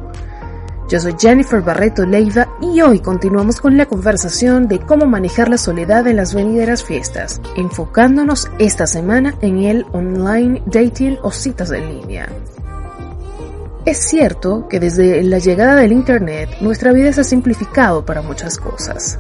Yo 0.89 1.01
soy 1.01 1.17
Jennifer 1.19 1.61
Barreto 1.61 2.07
Leiva 2.07 2.57
y 2.63 2.83
hoy 2.83 3.01
continuamos 3.01 3.61
con 3.61 3.77
la 3.77 3.87
conversación 3.87 4.69
de 4.69 4.79
cómo 4.79 5.07
manejar 5.07 5.49
la 5.49 5.59
soledad 5.59 6.07
en 6.07 6.15
las 6.15 6.35
venideras 6.35 6.85
fiestas, 6.85 7.41
enfocándonos 7.57 8.49
esta 8.61 8.87
semana 8.87 9.35
en 9.41 9.65
el 9.65 9.87
online 9.91 10.63
dating 10.67 11.19
o 11.25 11.33
citas 11.33 11.73
en 11.73 11.89
línea. 11.89 12.29
Es 13.85 13.99
cierto 14.09 14.69
que 14.69 14.79
desde 14.79 15.21
la 15.25 15.41
llegada 15.41 15.75
del 15.75 15.91
Internet 15.91 16.59
nuestra 16.61 16.93
vida 16.93 17.13
se 17.13 17.23
ha 17.23 17.25
simplificado 17.25 18.07
para 18.07 18.23
muchas 18.23 18.57
cosas 18.57 19.19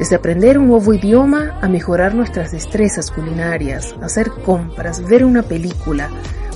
desde 0.00 0.16
aprender 0.16 0.56
un 0.56 0.68
nuevo 0.68 0.94
idioma 0.94 1.58
a 1.60 1.68
mejorar 1.68 2.14
nuestras 2.14 2.52
destrezas 2.52 3.10
culinarias, 3.10 3.94
hacer 4.00 4.30
compras, 4.30 5.06
ver 5.06 5.26
una 5.26 5.42
película 5.42 6.08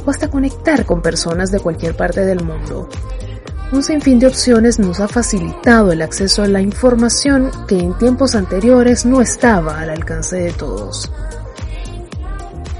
o 0.07 0.11
hasta 0.11 0.31
conectar 0.31 0.87
con 0.87 1.03
personas 1.03 1.53
de 1.53 1.61
cualquier 1.61 1.95
parte 1.95 2.25
del 2.25 2.43
mundo. 2.43 2.89
Un 3.71 3.83
sinfín 3.83 4.19
de 4.19 4.29
opciones 4.29 4.79
nos 4.79 4.99
ha 4.99 5.09
facilitado 5.09 5.93
el 5.93 6.01
acceso 6.01 6.43
a 6.43 6.49
la 6.49 6.63
información 6.63 7.51
que 7.69 7.79
en 7.79 7.93
tiempos 7.99 8.35
anteriores 8.35 9.05
no 9.05 9.21
estaba 9.21 9.79
al 9.79 9.91
alcance 9.91 10.37
de 10.37 10.53
todos. 10.53 11.13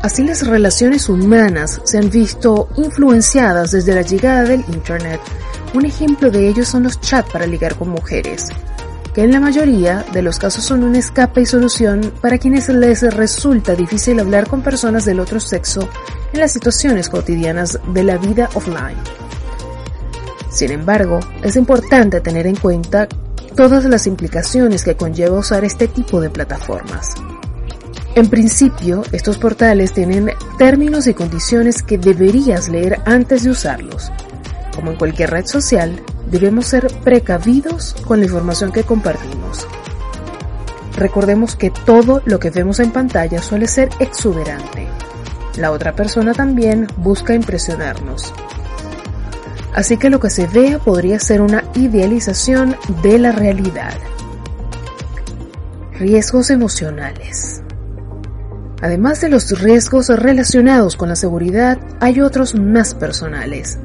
Así 0.01 0.25
las 0.25 0.47
relaciones 0.47 1.11
humanas 1.11 1.83
se 1.85 1.99
han 1.99 2.09
visto 2.09 2.71
influenciadas 2.77 3.73
desde 3.73 3.95
la 3.95 4.03
llegada 4.03 4.45
del 4.45 4.65
Internet. 4.69 5.21
Un 5.75 5.85
ejemplo 5.85 6.31
de 6.31 6.49
ello 6.49 6.65
son 6.65 6.85
los 6.85 6.99
chats 7.03 7.31
para 7.31 7.47
ligar 7.47 7.75
con 7.75 7.91
mujeres 7.91 8.49
que 9.15 9.23
en 9.23 9.31
la 9.31 9.39
mayoría 9.39 10.05
de 10.13 10.23
los 10.23 10.39
casos 10.39 10.65
son 10.65 10.83
un 10.83 10.97
escape 10.97 11.41
y 11.41 11.47
solución 11.47 12.13
para 12.21 12.37
quienes 12.37 12.69
les 12.69 13.03
resulta 13.15 13.77
difícil 13.77 14.19
hablar 14.19 14.49
con 14.49 14.63
personas 14.63 15.05
del 15.05 15.21
otro 15.21 15.39
sexo 15.39 15.89
en 16.33 16.41
las 16.41 16.53
situaciones 16.53 17.09
cotidianas 17.09 17.79
de 17.93 18.03
la 18.03 18.19
vida 18.19 18.51
offline. 18.55 18.99
Sin 20.51 20.73
embargo, 20.73 21.21
es 21.43 21.55
importante 21.55 22.21
tener 22.21 22.49
en 22.49 22.57
cuenta 22.57 23.09
todas 23.57 23.85
las 23.85 24.09
implicaciones 24.09 24.83
que 24.83 24.97
conlleva 24.97 25.39
usar 25.39 25.65
este 25.65 25.87
tipo 25.87 26.21
de 26.21 26.31
plataformas. 26.31 27.15
En 28.17 28.29
principio, 28.29 29.03
estos 29.13 29.39
portales 29.39 29.93
tienen 29.93 30.31
términos 30.59 31.07
y 31.07 31.15
condiciones 31.15 31.83
que 31.83 31.99
deberías 31.99 32.69
leer 32.69 33.01
antes 33.05 33.45
de 33.45 33.51
usarlos. 33.51 34.11
Como 34.75 34.93
en 34.93 34.97
cualquier 34.97 35.31
red 35.31 35.47
social, 35.47 36.01
debemos 36.31 36.67
ser 36.67 36.87
precavidos 37.03 37.95
con 38.07 38.19
la 38.21 38.27
información 38.27 38.73
que 38.73 38.85
compartimos. 38.85 39.67
Recordemos 40.97 41.57
que 41.57 41.71
todo 41.71 42.23
lo 42.25 42.39
que 42.39 42.51
vemos 42.51 42.79
en 42.81 42.93
pantalla 42.93 43.43
suele 43.43 43.67
ser 43.67 43.89
exuberante. 43.99 44.87
La 45.57 45.71
otra 45.71 45.95
persona 45.95 46.33
también 46.33 46.87
busca 46.97 47.35
impresionarnos. 47.35 48.33
Así 49.75 49.97
que 49.97 50.11
lo 50.11 50.21
que 50.21 50.31
se 50.31 50.47
vea 50.47 50.79
podría 50.79 51.19
ser 51.19 51.41
una 51.41 51.65
idealización 51.75 52.77
de 53.03 53.19
la 53.19 53.33
realidad. 53.33 53.95
Riesgos 55.93 56.51
emocionales. 56.51 57.63
Además 58.81 59.21
de 59.21 59.31
los 59.31 59.59
riesgos 59.61 60.09
relacionados 60.09 60.97
con 60.97 61.09
la 61.09 61.17
seguridad, 61.17 61.79
hay 62.01 62.21
otros 62.21 62.55
más 62.55 62.95
personales, 62.95 63.79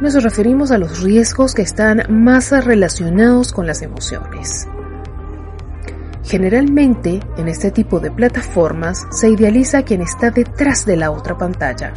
nos 0.00 0.22
referimos 0.22 0.70
a 0.70 0.78
los 0.78 1.02
riesgos 1.02 1.54
que 1.54 1.62
están 1.62 2.02
más 2.08 2.50
relacionados 2.64 3.52
con 3.52 3.66
las 3.66 3.82
emociones. 3.82 4.66
Generalmente, 6.24 7.20
en 7.36 7.48
este 7.48 7.70
tipo 7.70 8.00
de 8.00 8.10
plataformas 8.10 9.06
se 9.10 9.28
idealiza 9.28 9.82
quien 9.82 10.00
está 10.00 10.30
detrás 10.30 10.86
de 10.86 10.96
la 10.96 11.10
otra 11.10 11.36
pantalla. 11.36 11.92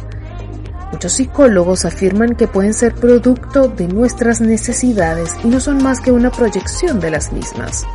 Muchos 0.92 1.12
psicólogos 1.12 1.84
afirman 1.84 2.34
que 2.34 2.46
pueden 2.46 2.74
ser 2.74 2.94
producto 2.94 3.68
de 3.68 3.88
nuestras 3.88 4.40
necesidades 4.40 5.34
y 5.42 5.48
no 5.48 5.60
son 5.60 5.82
más 5.82 6.00
que 6.00 6.12
una 6.12 6.30
proyección 6.30 7.00
de 7.00 7.10
las 7.10 7.32
mismas, 7.32 7.86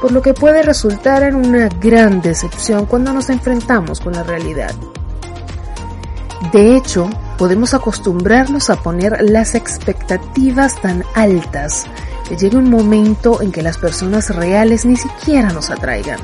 por 0.00 0.12
lo 0.12 0.22
que 0.22 0.34
puede 0.34 0.62
resultar 0.62 1.22
en 1.22 1.34
una 1.34 1.68
gran 1.68 2.22
decepción 2.22 2.86
cuando 2.86 3.12
nos 3.12 3.30
enfrentamos 3.30 4.00
con 4.00 4.14
la 4.14 4.22
realidad. 4.22 4.72
De 6.52 6.76
hecho, 6.76 7.08
podemos 7.38 7.72
acostumbrarnos 7.72 8.68
a 8.68 8.76
poner 8.76 9.18
las 9.22 9.54
expectativas 9.54 10.80
tan 10.80 11.02
altas 11.14 11.86
que 12.28 12.36
llegue 12.36 12.58
un 12.58 12.70
momento 12.70 13.40
en 13.40 13.52
que 13.52 13.62
las 13.62 13.78
personas 13.78 14.34
reales 14.34 14.84
ni 14.84 14.96
siquiera 14.96 15.50
nos 15.50 15.70
atraigan. 15.70 16.18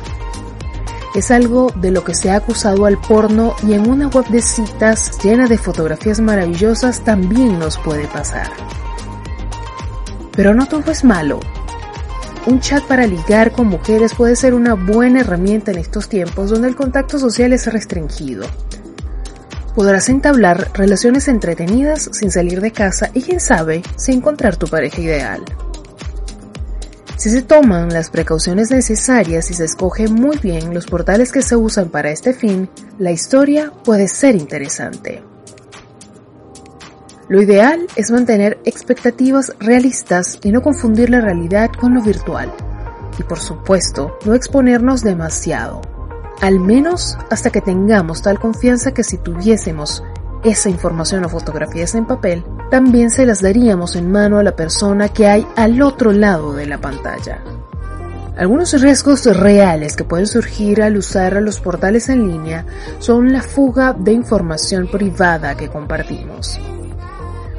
Es 1.15 1.31
algo 1.31 1.71
de 1.77 1.91
lo 1.91 2.05
que 2.05 2.15
se 2.15 2.31
ha 2.31 2.37
acusado 2.37 2.87
al 2.87 2.99
porno 2.99 3.55
y 3.67 3.73
en 3.73 3.89
una 3.89 4.09
web 4.09 4.27
de 4.29 4.43
citas 4.43 5.19
llena 5.23 5.47
de 5.47 5.59
fotografías 5.59 6.21
maravillosas 6.21 7.01
también 7.05 7.59
nos 7.59 7.79
puede 7.79 8.07
pasar. 8.07 8.51
Pero 10.33 10.55
no 10.55 10.67
todo 10.67 10.91
es 10.91 11.05
malo. 11.05 11.41
Un 12.47 12.61
chat 12.61 12.83
para 12.85 13.07
ligar 13.07 13.53
con 13.53 13.69
mujeres 13.69 14.15
puede 14.15 14.37
ser 14.37 14.53
una 14.55 14.75
buena 14.75 15.21
herramienta 15.21 15.71
en 15.71 15.79
estos 15.79 16.09
tiempos 16.09 16.51
donde 16.51 16.69
el 16.69 16.77
contacto 16.77 17.19
social 17.19 17.53
es 17.53 17.71
restringido 17.71 18.47
podrás 19.75 20.09
entablar 20.09 20.71
relaciones 20.75 21.29
entretenidas 21.29 22.11
sin 22.13 22.31
salir 22.31 22.61
de 22.61 22.73
casa 22.73 23.11
y 23.15 23.23
quién 23.23 23.41
sabe 23.41 23.83
si 23.97 24.13
encontrar 24.13 24.57
tu 24.57 24.67
pareja 24.67 25.01
ideal. 25.01 25.43
Si 27.17 27.31
se 27.31 27.43
toman 27.43 27.91
las 27.91 28.11
precauciones 28.11 28.71
necesarias 28.71 29.51
y 29.51 29.55
se 29.55 29.65
escogen 29.65 30.15
muy 30.15 30.39
bien 30.39 30.75
los 30.75 30.87
portales 30.87 31.31
que 31.31 31.43
se 31.43 31.55
usan 31.55 31.89
para 31.89 32.11
este 32.11 32.33
fin, 32.33 32.69
la 32.99 33.13
historia 33.13 33.73
puede 33.85 34.09
ser 34.09 34.35
interesante. 34.35 35.23
Lo 37.29 37.41
ideal 37.41 37.87
es 37.95 38.11
mantener 38.11 38.59
expectativas 38.65 39.53
realistas 39.61 40.39
y 40.43 40.51
no 40.51 40.63
confundir 40.63 41.11
la 41.11 41.21
realidad 41.21 41.71
con 41.71 41.95
lo 41.95 42.03
virtual. 42.03 42.53
Y 43.19 43.23
por 43.23 43.39
supuesto, 43.39 44.19
no 44.25 44.35
exponernos 44.35 45.03
demasiado 45.03 45.92
al 46.43 46.59
menos 46.59 47.17
hasta 47.31 47.51
que 47.51 47.61
tengamos 47.61 48.21
tal 48.21 48.41
confianza 48.41 48.93
que 48.93 49.05
si 49.05 49.17
tuviésemos 49.17 50.03
esa 50.43 50.69
información 50.69 51.25
o 51.25 51.29
fotografías 51.29 51.95
en 51.95 52.05
papel, 52.05 52.45
también 52.69 53.11
se 53.11 53.25
las 53.25 53.43
daríamos 53.43 53.95
en 53.95 54.11
mano 54.11 54.39
a 54.39 54.43
la 54.43 54.57
persona 54.57 55.09
que 55.09 55.29
hay 55.29 55.47
al 55.55 55.81
otro 55.81 56.11
lado 56.11 56.53
de 56.53 56.67
la 56.67 56.79
pantalla. 56.79 57.45
Algunos 58.37 58.73
riesgos 58.81 59.25
reales 59.25 59.95
que 59.95 60.03
pueden 60.03 60.27
surgir 60.27 60.83
al 60.83 60.97
usar 60.97 61.41
los 61.41 61.61
portales 61.61 62.09
en 62.09 62.27
línea 62.27 62.67
son 62.99 63.33
la 63.33 63.43
fuga 63.43 63.93
de 63.93 64.13
información 64.13 64.89
privada 64.89 65.57
que 65.57 65.69
compartimos. 65.69 66.59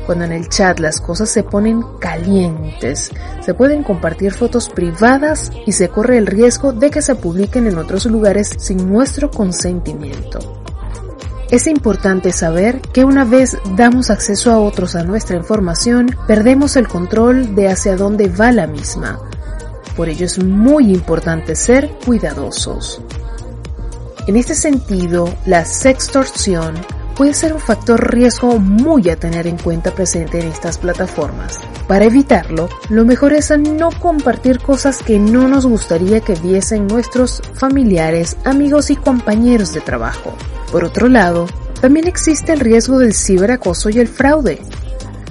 Cuando 0.05 0.25
en 0.25 0.33
el 0.33 0.49
chat 0.49 0.79
las 0.79 0.99
cosas 0.99 1.29
se 1.29 1.43
ponen 1.43 1.81
calientes, 1.99 3.11
se 3.41 3.53
pueden 3.53 3.83
compartir 3.83 4.33
fotos 4.33 4.67
privadas 4.69 5.51
y 5.65 5.71
se 5.71 5.87
corre 5.89 6.17
el 6.17 6.27
riesgo 6.27 6.73
de 6.73 6.91
que 6.91 7.01
se 7.01 7.15
publiquen 7.15 7.67
en 7.67 7.77
otros 7.77 8.05
lugares 8.05 8.51
sin 8.57 8.89
nuestro 8.91 9.31
consentimiento. 9.31 10.39
Es 11.51 11.67
importante 11.67 12.31
saber 12.31 12.81
que 12.81 13.05
una 13.05 13.23
vez 13.23 13.57
damos 13.75 14.09
acceso 14.09 14.51
a 14.51 14.59
otros 14.59 14.95
a 14.95 15.03
nuestra 15.03 15.37
información, 15.37 16.09
perdemos 16.27 16.75
el 16.75 16.87
control 16.87 17.55
de 17.55 17.69
hacia 17.69 17.95
dónde 17.95 18.27
va 18.27 18.51
la 18.51 18.67
misma. 18.67 19.19
Por 19.95 20.09
ello 20.09 20.25
es 20.25 20.43
muy 20.43 20.91
importante 20.91 21.55
ser 21.55 21.89
cuidadosos. 22.05 23.01
En 24.25 24.35
este 24.35 24.55
sentido, 24.55 25.33
la 25.45 25.63
sextorsión 25.63 26.73
puede 27.15 27.33
ser 27.33 27.53
un 27.53 27.59
factor 27.59 28.13
riesgo 28.13 28.59
muy 28.59 29.09
a 29.09 29.15
tener 29.15 29.47
en 29.47 29.57
cuenta 29.57 29.91
presente 29.91 30.39
en 30.39 30.47
estas 30.47 30.77
plataformas. 30.77 31.59
Para 31.87 32.05
evitarlo, 32.05 32.69
lo 32.89 33.05
mejor 33.05 33.33
es 33.33 33.51
no 33.57 33.89
compartir 33.91 34.59
cosas 34.59 35.03
que 35.03 35.19
no 35.19 35.47
nos 35.47 35.65
gustaría 35.65 36.21
que 36.21 36.35
viesen 36.35 36.87
nuestros 36.87 37.41
familiares, 37.55 38.37
amigos 38.45 38.89
y 38.89 38.95
compañeros 38.95 39.73
de 39.73 39.81
trabajo. 39.81 40.35
Por 40.71 40.83
otro 40.83 41.07
lado, 41.07 41.47
también 41.81 42.07
existe 42.07 42.53
el 42.53 42.59
riesgo 42.59 42.99
del 42.99 43.13
ciberacoso 43.13 43.89
y 43.89 43.99
el 43.99 44.07
fraude. 44.07 44.61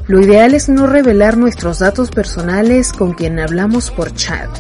Lo 0.07 0.21
ideal 0.21 0.55
es 0.55 0.69
no 0.69 0.87
revelar 0.87 1.37
nuestros 1.37 1.79
datos 1.79 2.11
personales 2.11 2.93
con 2.93 3.15
quien 3.15 3.39
hablamos 3.39 3.91
por 3.91 4.13
chat. 4.15 4.51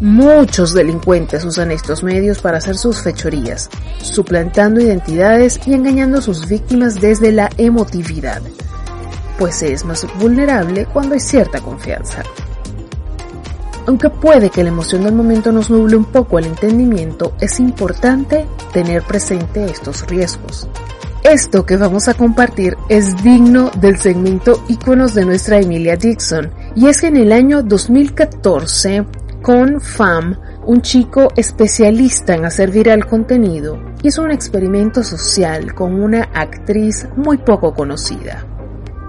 Muchos 0.00 0.72
delincuentes 0.72 1.44
usan 1.44 1.70
estos 1.70 2.02
medios 2.02 2.38
para 2.40 2.56
hacer 2.56 2.78
sus 2.78 3.02
fechorías, 3.02 3.68
suplantando 4.00 4.80
identidades 4.80 5.60
y 5.66 5.74
engañando 5.74 6.18
a 6.18 6.22
sus 6.22 6.48
víctimas 6.48 7.02
desde 7.02 7.32
la 7.32 7.50
emotividad, 7.58 8.40
pues 9.38 9.62
es 9.62 9.84
más 9.84 10.06
vulnerable 10.18 10.86
cuando 10.86 11.12
hay 11.12 11.20
cierta 11.20 11.60
confianza. 11.60 12.22
Aunque 13.86 14.08
puede 14.08 14.48
que 14.48 14.62
la 14.62 14.70
emoción 14.70 15.04
del 15.04 15.12
momento 15.12 15.52
nos 15.52 15.68
nuble 15.68 15.96
un 15.96 16.06
poco 16.06 16.38
el 16.38 16.46
entendimiento, 16.46 17.34
es 17.38 17.60
importante 17.60 18.46
tener 18.72 19.02
presente 19.02 19.66
estos 19.66 20.06
riesgos. 20.06 20.66
Esto 21.24 21.66
que 21.66 21.76
vamos 21.76 22.08
a 22.08 22.14
compartir 22.14 22.74
es 22.88 23.22
digno 23.22 23.70
del 23.78 23.98
segmento 23.98 24.64
Iconos 24.68 25.12
de 25.12 25.26
nuestra 25.26 25.60
Emilia 25.60 25.96
Dixon, 25.96 26.50
y 26.74 26.86
es 26.86 27.02
que 27.02 27.08
en 27.08 27.18
el 27.18 27.32
año 27.32 27.62
2014, 27.62 29.04
con 29.42 29.80
FAM, 29.80 30.36
un 30.66 30.82
chico 30.82 31.28
especialista 31.36 32.34
en 32.34 32.44
hacer 32.44 32.70
viral 32.70 33.06
contenido, 33.06 33.78
hizo 34.02 34.22
un 34.22 34.30
experimento 34.30 35.02
social 35.02 35.74
con 35.74 36.00
una 36.00 36.28
actriz 36.34 37.08
muy 37.16 37.38
poco 37.38 37.74
conocida. 37.74 38.44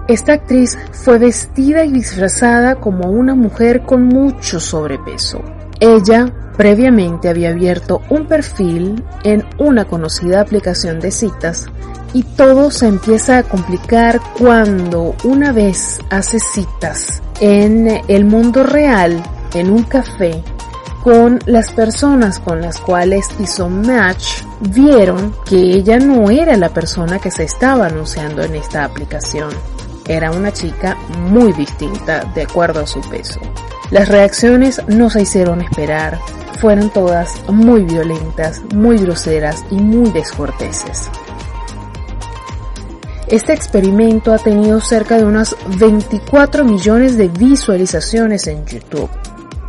Esta 0.08 0.32
actriz 0.32 0.76
fue 0.92 1.18
vestida 1.18 1.84
y 1.84 1.92
disfrazada 1.92 2.76
como 2.76 3.10
una 3.10 3.34
mujer 3.34 3.82
con 3.82 4.04
mucho 4.04 4.58
sobrepeso. 4.58 5.42
Ella 5.78 6.32
previamente 6.56 7.28
había 7.28 7.50
abierto 7.50 8.02
un 8.10 8.26
perfil 8.26 9.02
en 9.24 9.44
una 9.58 9.84
conocida 9.84 10.40
aplicación 10.40 11.00
de 11.00 11.10
citas 11.10 11.66
y 12.12 12.24
todo 12.24 12.70
se 12.70 12.88
empieza 12.88 13.38
a 13.38 13.42
complicar 13.42 14.20
cuando 14.38 15.14
una 15.24 15.52
vez 15.52 15.98
hace 16.10 16.38
citas 16.38 17.22
en 17.40 17.88
el 18.08 18.24
mundo 18.24 18.64
real, 18.64 19.22
en 19.54 19.70
un 19.70 19.82
café, 19.84 20.42
con 21.02 21.40
las 21.46 21.72
personas 21.72 22.38
con 22.38 22.60
las 22.60 22.78
cuales 22.78 23.28
hizo 23.40 23.68
match, 23.68 24.42
vieron 24.60 25.34
que 25.44 25.56
ella 25.56 25.98
no 25.98 26.30
era 26.30 26.56
la 26.56 26.68
persona 26.68 27.18
que 27.18 27.30
se 27.30 27.44
estaba 27.44 27.86
anunciando 27.86 28.42
en 28.42 28.54
esta 28.54 28.84
aplicación. 28.84 29.50
Era 30.06 30.30
una 30.30 30.52
chica 30.52 30.96
muy 31.28 31.52
distinta 31.52 32.24
de 32.34 32.42
acuerdo 32.42 32.80
a 32.80 32.86
su 32.86 33.00
peso. 33.00 33.40
Las 33.90 34.08
reacciones 34.08 34.80
no 34.88 35.10
se 35.10 35.22
hicieron 35.22 35.60
esperar, 35.60 36.18
fueron 36.60 36.90
todas 36.90 37.34
muy 37.48 37.82
violentas, 37.82 38.62
muy 38.72 38.98
groseras 38.98 39.64
y 39.70 39.76
muy 39.76 40.10
descorteses. 40.10 41.10
Este 43.26 43.52
experimento 43.52 44.32
ha 44.32 44.38
tenido 44.38 44.80
cerca 44.80 45.16
de 45.16 45.24
unas 45.24 45.56
24 45.78 46.64
millones 46.64 47.16
de 47.16 47.28
visualizaciones 47.28 48.46
en 48.46 48.64
YouTube. 48.66 49.10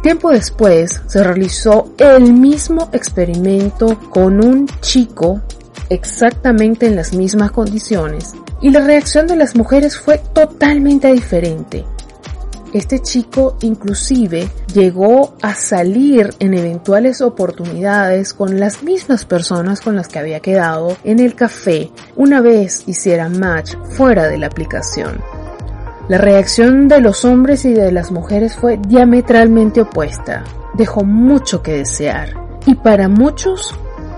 Tiempo 0.04 0.32
después 0.32 1.02
se 1.08 1.24
realizó 1.24 1.94
el 1.98 2.34
mismo 2.34 2.90
experimento 2.92 3.98
con 4.10 4.44
un 4.44 4.68
chico 4.82 5.42
exactamente 5.90 6.88
en 6.88 6.98
las 6.98 7.14
mismas 7.14 7.52
condiciones 7.52 8.34
y 8.62 8.72
la 8.72 8.82
reacción 8.82 9.28
de 9.28 9.38
las 9.38 9.56
mujeres 9.56 9.98
fue 9.98 10.18
totalmente 10.18 11.10
diferente. 11.10 11.86
Este 12.74 13.00
chico 13.00 13.56
inclusive 13.62 14.50
llegó 14.74 15.36
a 15.42 15.56
salir 15.56 16.34
en 16.40 16.54
eventuales 16.54 17.22
oportunidades 17.22 18.34
con 18.34 18.60
las 18.60 18.84
mismas 18.84 19.24
personas 19.24 19.80
con 19.80 19.96
las 19.96 20.10
que 20.10 20.20
había 20.20 20.42
quedado 20.42 20.98
en 21.06 21.20
el 21.20 21.34
café 21.34 21.92
una 22.18 22.42
vez 22.42 22.84
hiciera 22.88 23.30
match 23.30 23.76
fuera 23.96 24.28
de 24.28 24.38
la 24.38 24.48
aplicación. 24.48 25.43
La 26.10 26.18
reacción 26.18 26.90
de 26.90 27.00
los 27.00 27.24
hombres 27.24 27.64
y 27.64 27.74
de 27.74 27.92
las 27.92 28.12
mujeres 28.12 28.56
fue 28.56 28.78
diametralmente 28.78 29.82
opuesta. 29.82 30.44
Dejó 30.74 31.06
mucho 31.06 31.62
que 31.64 31.78
desear. 31.78 32.34
Y 32.66 32.76
para 32.76 33.08
muchos 33.08 33.74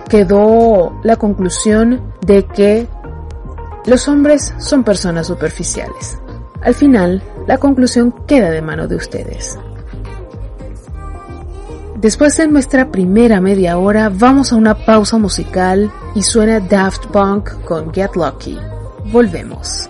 quedó 0.09 0.99
la 1.03 1.15
conclusión 1.17 2.13
de 2.25 2.45
que 2.45 2.87
los 3.85 4.07
hombres 4.07 4.55
son 4.57 4.83
personas 4.83 5.27
superficiales. 5.27 6.17
Al 6.61 6.73
final, 6.73 7.21
la 7.45 7.59
conclusión 7.59 8.13
queda 8.25 8.49
de 8.49 8.63
mano 8.63 8.87
de 8.87 8.95
ustedes. 8.95 9.59
Después 11.97 12.35
de 12.37 12.47
nuestra 12.47 12.91
primera 12.91 13.39
media 13.41 13.77
hora, 13.77 14.09
vamos 14.09 14.51
a 14.51 14.55
una 14.55 14.75
pausa 14.75 15.17
musical 15.17 15.91
y 16.15 16.23
suena 16.23 16.59
Daft 16.59 17.07
Punk 17.07 17.63
con 17.63 17.93
Get 17.93 18.15
Lucky. 18.15 18.57
Volvemos. 19.11 19.89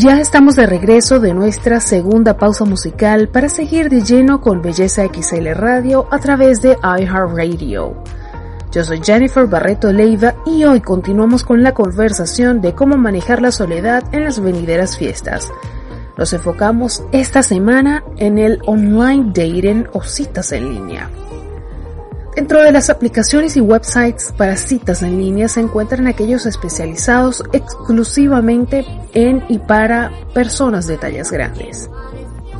ya 0.00 0.18
estamos 0.18 0.56
de 0.56 0.64
regreso 0.64 1.20
de 1.20 1.34
nuestra 1.34 1.78
segunda 1.78 2.38
pausa 2.38 2.64
musical 2.64 3.28
para 3.28 3.50
seguir 3.50 3.90
de 3.90 4.00
lleno 4.00 4.40
con 4.40 4.62
Belleza 4.62 5.04
XL 5.04 5.48
Radio 5.52 6.08
a 6.10 6.18
través 6.18 6.62
de 6.62 6.78
iHeartRadio. 6.82 8.02
Yo 8.72 8.82
soy 8.82 9.02
Jennifer 9.04 9.46
Barreto 9.46 9.92
Leiva 9.92 10.36
y 10.46 10.64
hoy 10.64 10.80
continuamos 10.80 11.44
con 11.44 11.62
la 11.62 11.74
conversación 11.74 12.62
de 12.62 12.74
cómo 12.74 12.96
manejar 12.96 13.42
la 13.42 13.52
soledad 13.52 14.02
en 14.12 14.24
las 14.24 14.40
venideras 14.40 14.96
fiestas. 14.96 15.52
Nos 16.16 16.32
enfocamos 16.32 17.02
esta 17.12 17.42
semana 17.42 18.02
en 18.16 18.38
el 18.38 18.58
online 18.64 19.32
dating 19.34 19.86
o 19.92 20.02
citas 20.02 20.52
en 20.52 20.72
línea. 20.72 21.10
Dentro 22.34 22.62
de 22.62 22.70
las 22.70 22.90
aplicaciones 22.90 23.56
y 23.56 23.60
websites 23.60 24.32
para 24.36 24.56
citas 24.56 25.02
en 25.02 25.18
línea 25.18 25.48
se 25.48 25.60
encuentran 25.60 26.06
aquellos 26.06 26.46
especializados 26.46 27.42
exclusivamente 27.52 28.86
en 29.14 29.44
y 29.48 29.58
para 29.58 30.12
personas 30.32 30.86
de 30.86 30.96
tallas 30.96 31.32
grandes. 31.32 31.90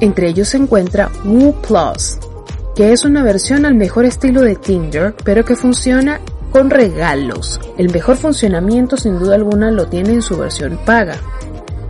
Entre 0.01 0.29
ellos 0.29 0.49
se 0.49 0.57
encuentra 0.57 1.11
Woo 1.25 1.55
Plus, 1.63 2.19
que 2.75 2.93
es 2.93 3.05
una 3.05 3.23
versión 3.23 3.65
al 3.65 3.75
mejor 3.75 4.07
estilo 4.07 4.43
de 4.43 4.57
Tinder, 4.57 5.15
pero 5.25 5.45
que 5.45 5.55
funciona 5.55 6.21
con 6.51 6.71
regalos. 6.71 7.61
El 7.79 7.93
mejor 7.93 8.17
funcionamiento 8.17 8.97
sin 8.97 9.21
duda 9.21 9.37
alguna 9.37 9.71
lo 9.71 9.87
tiene 9.87 10.15
en 10.15 10.23
su 10.23 10.37
versión 10.37 10.81
paga. 10.85 11.17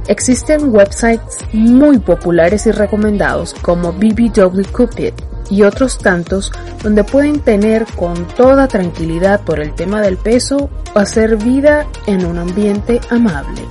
Existen 0.06 0.74
websites 0.74 1.38
muy 1.52 1.98
populares 1.98 2.66
y 2.66 2.72
recomendados 2.72 3.54
como 3.54 3.92
BBW 3.92 4.62
Cupid, 4.72 5.14
y 5.50 5.62
otros 5.62 5.98
tantos 5.98 6.52
donde 6.82 7.04
pueden 7.04 7.40
tener 7.40 7.84
con 7.96 8.26
toda 8.28 8.68
tranquilidad 8.68 9.42
por 9.42 9.60
el 9.60 9.74
tema 9.74 10.00
del 10.00 10.16
peso 10.16 10.70
hacer 10.94 11.36
vida 11.36 11.86
en 12.06 12.24
un 12.24 12.38
ambiente 12.38 13.00
amable. 13.10 13.62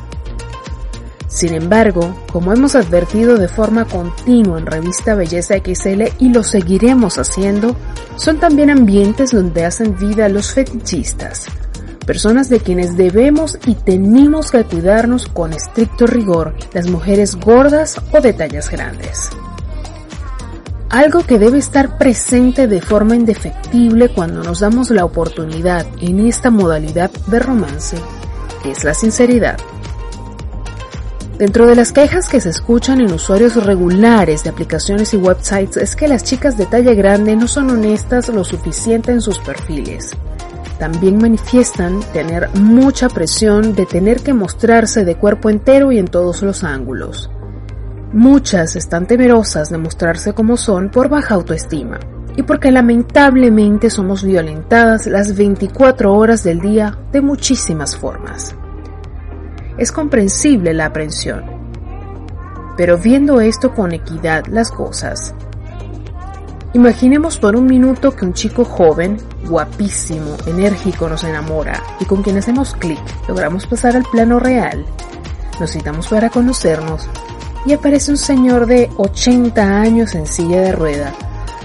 Sin 1.27 1.53
embargo, 1.53 2.15
como 2.31 2.51
hemos 2.51 2.75
advertido 2.75 3.37
de 3.37 3.47
forma 3.47 3.85
continua 3.85 4.57
en 4.59 4.65
Revista 4.65 5.13
Belleza 5.15 5.55
XL 5.57 6.03
y 6.17 6.33
lo 6.33 6.43
seguiremos 6.43 7.17
haciendo, 7.17 7.75
son 8.15 8.39
también 8.39 8.71
ambientes 8.71 9.31
donde 9.31 9.63
hacen 9.63 9.95
vida 9.97 10.27
los 10.27 10.53
fetichistas, 10.53 11.45
personas 12.05 12.49
de 12.49 12.59
quienes 12.59 12.97
debemos 12.97 13.59
y 13.67 13.75
tenemos 13.75 14.49
que 14.49 14.63
cuidarnos 14.63 15.27
con 15.27 15.53
estricto 15.53 16.07
rigor, 16.07 16.55
las 16.73 16.87
mujeres 16.89 17.35
gordas 17.35 18.01
o 18.11 18.19
de 18.19 18.33
tallas 18.33 18.69
grandes. 18.71 19.29
Algo 20.89 21.23
que 21.23 21.37
debe 21.37 21.59
estar 21.59 21.99
presente 21.99 22.67
de 22.67 22.81
forma 22.81 23.15
indefectible 23.15 24.09
cuando 24.09 24.41
nos 24.41 24.61
damos 24.61 24.89
la 24.89 25.05
oportunidad 25.05 25.85
en 26.01 26.25
esta 26.25 26.49
modalidad 26.49 27.11
de 27.27 27.37
romance 27.37 27.95
es 28.65 28.83
la 28.83 28.95
sinceridad. 28.95 29.57
Dentro 31.37 31.67
de 31.67 31.75
las 31.75 31.91
quejas 31.91 32.27
que 32.27 32.41
se 32.41 32.49
escuchan 32.49 33.01
en 33.01 33.13
usuarios 33.13 33.63
regulares 33.63 34.43
de 34.43 34.49
aplicaciones 34.49 35.13
y 35.13 35.17
websites 35.17 35.77
es 35.77 35.95
que 35.95 36.07
las 36.07 36.23
chicas 36.23 36.57
de 36.57 36.65
talla 36.65 36.95
grande 36.95 37.35
no 37.35 37.47
son 37.47 37.69
honestas 37.69 38.27
lo 38.29 38.43
suficiente 38.43 39.11
en 39.11 39.21
sus 39.21 39.37
perfiles. 39.37 40.09
También 40.79 41.19
manifiestan 41.19 41.99
tener 42.13 42.49
mucha 42.55 43.09
presión 43.09 43.75
de 43.75 43.85
tener 43.85 44.21
que 44.21 44.33
mostrarse 44.33 45.05
de 45.05 45.15
cuerpo 45.15 45.51
entero 45.51 45.91
y 45.91 45.99
en 45.99 46.07
todos 46.07 46.41
los 46.41 46.63
ángulos. 46.63 47.29
Muchas 48.11 48.75
están 48.75 49.05
temerosas 49.05 49.69
de 49.69 49.77
mostrarse 49.77 50.33
como 50.33 50.57
son 50.57 50.89
por 50.89 51.09
baja 51.09 51.35
autoestima 51.35 51.99
y 52.35 52.41
porque 52.41 52.71
lamentablemente 52.71 53.91
somos 53.91 54.23
violentadas 54.23 55.05
las 55.05 55.37
24 55.37 56.11
horas 56.11 56.43
del 56.43 56.59
día 56.59 56.97
de 57.11 57.21
muchísimas 57.21 57.95
formas. 57.95 58.55
Es 59.77 59.91
comprensible 59.91 60.73
la 60.73 60.87
aprensión, 60.87 61.43
pero 62.75 62.97
viendo 62.97 63.41
esto 63.41 63.75
con 63.75 63.91
equidad 63.91 64.47
las 64.47 64.71
cosas. 64.71 65.35
Imaginemos 66.73 67.37
por 67.37 67.55
un 67.55 67.67
minuto 67.67 68.15
que 68.15 68.25
un 68.25 68.33
chico 68.33 68.65
joven, 68.65 69.17
guapísimo, 69.47 70.35
enérgico 70.47 71.07
nos 71.07 71.23
enamora 71.23 71.83
y 71.99 72.05
con 72.05 72.23
quien 72.23 72.37
hacemos 72.37 72.73
clic, 72.73 72.99
logramos 73.27 73.67
pasar 73.67 73.95
al 73.95 74.03
plano 74.03 74.39
real. 74.39 74.83
Nos 75.59 75.73
citamos 75.73 76.07
para 76.07 76.31
conocernos 76.31 77.07
y 77.65 77.73
aparece 77.73 78.11
un 78.11 78.17
señor 78.17 78.65
de 78.65 78.89
80 78.97 79.81
años 79.81 80.15
en 80.15 80.25
silla 80.25 80.61
de 80.61 80.71
rueda 80.71 81.13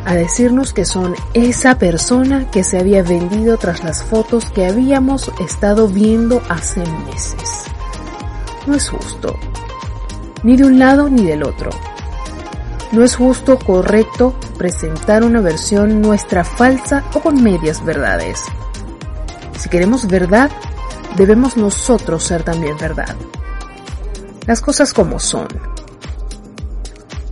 a 0.05 0.15
decirnos 0.15 0.73
que 0.73 0.85
son 0.85 1.15
esa 1.33 1.79
persona 1.79 2.51
que 2.51 2.63
se 2.63 2.79
había 2.79 3.03
vendido 3.03 3.57
tras 3.57 3.83
las 3.85 4.03
fotos 4.03 4.51
que 4.51 4.67
habíamos 4.67 5.31
estado 5.41 5.89
viendo 5.89 6.43
hace 6.49 6.81
meses. 7.07 7.65
No 8.67 8.75
es 8.75 8.89
justo, 8.89 9.35
ni 10.43 10.57
de 10.57 10.65
un 10.65 10.79
lado 10.79 11.09
ni 11.09 11.25
del 11.25 11.43
otro. 11.43 11.71
No 12.93 13.03
es 13.03 13.17
justo 13.17 13.59
correcto 13.59 14.35
presentar 14.59 15.25
una 15.25 15.41
versión 15.41 16.01
nuestra 16.01 16.45
falsa 16.45 17.03
o 17.15 17.21
con 17.21 17.43
medias 17.43 17.85
verdades. 17.85 18.43
Si 19.59 19.69
queremos 19.69 20.07
verdad, 20.07 20.51
debemos 21.17 21.57
nosotros 21.57 22.23
ser 22.23 22.43
también 22.43 22.77
verdad. 22.77 23.17
Las 24.47 24.61
cosas 24.61 24.93
como 24.93 25.19
son. 25.19 25.49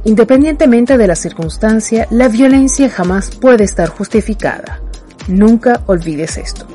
Independientemente 0.05 0.99
de 0.99 1.07
la 1.07 1.15
circunstancia, 1.15 2.09
la 2.11 2.29
violencia 2.29 2.91
jamás 2.91 3.31
puede 3.31 3.65
estar 3.65 3.89
justificada. 3.89 4.81
Nunca 5.29 5.83
olvides 5.87 6.39
esto. 6.39 6.67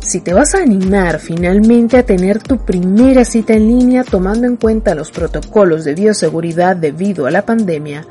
Si 0.00 0.22
te 0.22 0.32
vas 0.32 0.54
a 0.54 0.62
animar 0.62 1.20
finalmente 1.20 1.98
a 1.98 2.04
tener 2.04 2.42
tu 2.42 2.64
primera 2.64 3.24
cita 3.24 3.52
en 3.52 3.68
línea 3.68 4.02
tomando 4.02 4.46
en 4.46 4.56
cuenta 4.56 4.94
los 4.94 5.10
protocolos 5.10 5.84
de 5.84 5.94
bioseguridad 5.94 6.76
debido 6.76 7.26
a 7.26 7.30
la 7.30 7.44
pandemia, 7.44 8.06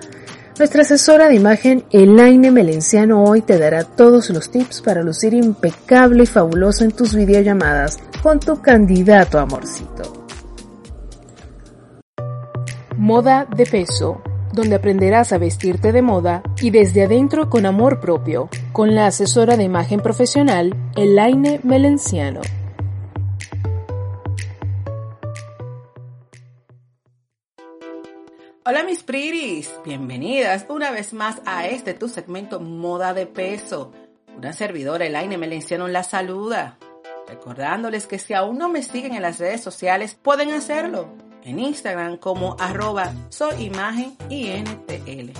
nuestra 0.59 0.83
asesora 0.83 1.27
de 1.27 1.35
imagen 1.35 1.85
Elaine 1.89 2.51
Melenciano 2.51 3.23
hoy 3.23 3.41
te 3.41 3.57
dará 3.57 3.83
todos 3.83 4.29
los 4.29 4.51
tips 4.51 4.81
para 4.81 5.01
lucir 5.01 5.33
impecable 5.33 6.23
y 6.23 6.27
fabuloso 6.27 6.83
en 6.83 6.91
tus 6.91 7.15
videollamadas 7.15 7.97
con 8.21 8.39
tu 8.39 8.61
candidato 8.61 9.39
amorcito. 9.39 10.18
Moda 12.99 13.45
de 13.45 13.65
peso, 13.65 14.21
donde 14.51 14.75
aprenderás 14.75 15.31
a 15.31 15.37
vestirte 15.37 15.93
de 15.93 16.01
moda 16.01 16.43
y 16.59 16.69
desde 16.69 17.03
adentro 17.03 17.49
con 17.49 17.65
amor 17.65 18.01
propio, 18.01 18.49
con 18.73 18.93
la 18.93 19.05
asesora 19.05 19.55
de 19.55 19.63
imagen 19.63 20.01
profesional 20.01 20.75
Elaine 20.97 21.61
Melenciano. 21.63 22.41
Hola 28.65 28.83
mis 28.83 29.03
priris, 29.03 29.71
bienvenidas 29.85 30.65
una 30.67 30.91
vez 30.91 31.13
más 31.13 31.41
a 31.45 31.67
este 31.67 31.93
tu 31.93 32.09
segmento 32.09 32.59
Moda 32.59 33.13
de 33.13 33.27
Peso. 33.27 33.93
Una 34.35 34.51
servidora 34.51 35.05
Elaine 35.05 35.37
Melenciano 35.37 35.87
la 35.87 36.03
saluda, 36.03 36.77
recordándoles 37.29 38.07
que 38.07 38.19
si 38.19 38.33
aún 38.33 38.57
no 38.57 38.67
me 38.67 38.83
siguen 38.83 39.13
en 39.13 39.21
las 39.21 39.39
redes 39.39 39.61
sociales 39.61 40.15
pueden 40.21 40.51
hacerlo 40.51 41.28
en 41.49 41.59
Instagram 41.59 42.17
como 42.17 42.55
arroba 42.59 43.11
soyimagenintl. 43.29 45.31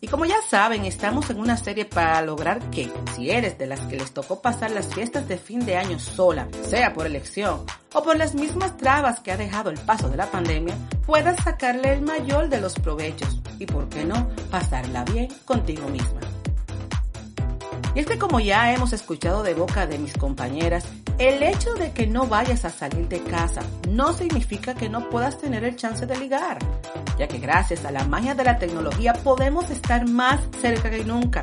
Y 0.00 0.08
como 0.08 0.24
ya 0.24 0.36
saben, 0.48 0.84
estamos 0.84 1.30
en 1.30 1.40
una 1.40 1.56
serie 1.56 1.84
para 1.84 2.22
lograr 2.22 2.60
que, 2.70 2.92
si 3.16 3.30
eres 3.30 3.58
de 3.58 3.66
las 3.66 3.80
que 3.80 3.96
les 3.96 4.12
tocó 4.12 4.40
pasar 4.40 4.70
las 4.70 4.94
fiestas 4.94 5.26
de 5.26 5.38
fin 5.38 5.66
de 5.66 5.76
año 5.76 5.98
sola, 5.98 6.46
sea 6.68 6.94
por 6.94 7.06
elección 7.06 7.64
o 7.92 8.02
por 8.02 8.16
las 8.16 8.34
mismas 8.34 8.76
trabas 8.76 9.20
que 9.20 9.32
ha 9.32 9.36
dejado 9.36 9.70
el 9.70 9.78
paso 9.78 10.08
de 10.08 10.16
la 10.16 10.30
pandemia, 10.30 10.76
puedas 11.06 11.42
sacarle 11.42 11.94
el 11.94 12.02
mayor 12.02 12.48
de 12.48 12.60
los 12.60 12.74
provechos 12.74 13.40
y, 13.58 13.66
por 13.66 13.88
qué 13.88 14.04
no, 14.04 14.28
pasarla 14.50 15.02
bien 15.04 15.28
contigo 15.44 15.88
misma. 15.88 16.20
Y 17.96 18.00
es 18.00 18.06
que 18.06 18.18
como 18.18 18.40
ya 18.40 18.74
hemos 18.74 18.92
escuchado 18.92 19.42
de 19.42 19.54
boca 19.54 19.86
de 19.86 19.98
mis 19.98 20.12
compañeras, 20.12 20.84
el 21.16 21.42
hecho 21.42 21.72
de 21.72 21.92
que 21.92 22.06
no 22.06 22.26
vayas 22.26 22.66
a 22.66 22.70
salir 22.70 23.08
de 23.08 23.22
casa 23.22 23.62
no 23.88 24.12
significa 24.12 24.74
que 24.74 24.90
no 24.90 25.08
puedas 25.08 25.38
tener 25.38 25.64
el 25.64 25.76
chance 25.76 26.04
de 26.04 26.14
ligar, 26.18 26.58
ya 27.18 27.26
que 27.26 27.38
gracias 27.38 27.86
a 27.86 27.90
la 27.90 28.04
magia 28.04 28.34
de 28.34 28.44
la 28.44 28.58
tecnología 28.58 29.14
podemos 29.14 29.70
estar 29.70 30.06
más 30.06 30.40
cerca 30.60 30.90
que 30.90 31.04
nunca, 31.04 31.42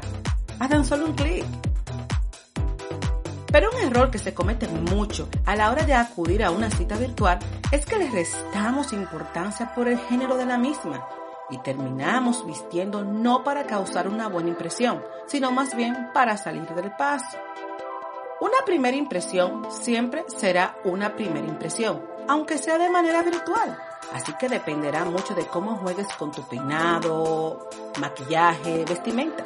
a 0.60 0.70
tan 0.70 0.86
solo 0.86 1.08
un 1.08 1.14
clic. 1.14 1.44
Pero 3.52 3.72
un 3.72 3.88
error 3.88 4.12
que 4.12 4.20
se 4.20 4.36
comete 4.36 4.68
mucho 4.68 5.28
a 5.48 5.56
la 5.56 5.72
hora 5.72 5.88
de 5.88 5.96
acudir 5.96 6.44
a 6.44 6.52
una 6.52 6.70
cita 6.70 6.96
virtual 6.98 7.40
es 7.72 7.84
que 7.84 7.98
le 7.98 8.12
restamos 8.12 8.94
importancia 8.94 9.74
por 9.74 9.88
el 9.88 9.98
género 9.98 10.38
de 10.38 10.46
la 10.46 10.60
misma 10.60 11.04
y 11.54 11.60
terminamos 11.60 12.46
vistiendo 12.48 13.04
no 13.04 13.44
para 13.44 13.66
causar 13.66 14.08
una 14.08 14.28
buena 14.28 14.50
impresión, 14.50 15.04
sino 15.28 15.52
más 15.52 15.76
bien 15.76 16.10
para 16.12 16.36
salir 16.36 16.68
del 16.70 16.92
paso. 16.96 17.38
Una 18.42 18.58
primera 18.66 18.98
impresión 18.98 19.72
siempre 19.72 20.26
será 20.28 20.76
una 20.84 21.16
primera 21.16 21.48
impresión, 21.48 22.02
aunque 22.28 22.58
sea 22.58 22.80
de 22.80 22.90
manera 22.90 23.22
virtual. 23.22 23.78
Así 24.14 24.34
que 24.34 24.50
dependerá 24.50 25.06
mucho 25.06 25.36
de 25.36 25.46
cómo 25.46 25.76
juegues 25.76 26.08
con 26.16 26.32
tu 26.32 26.42
peinado, 26.42 27.70
maquillaje, 28.00 28.84
vestimenta. 28.86 29.46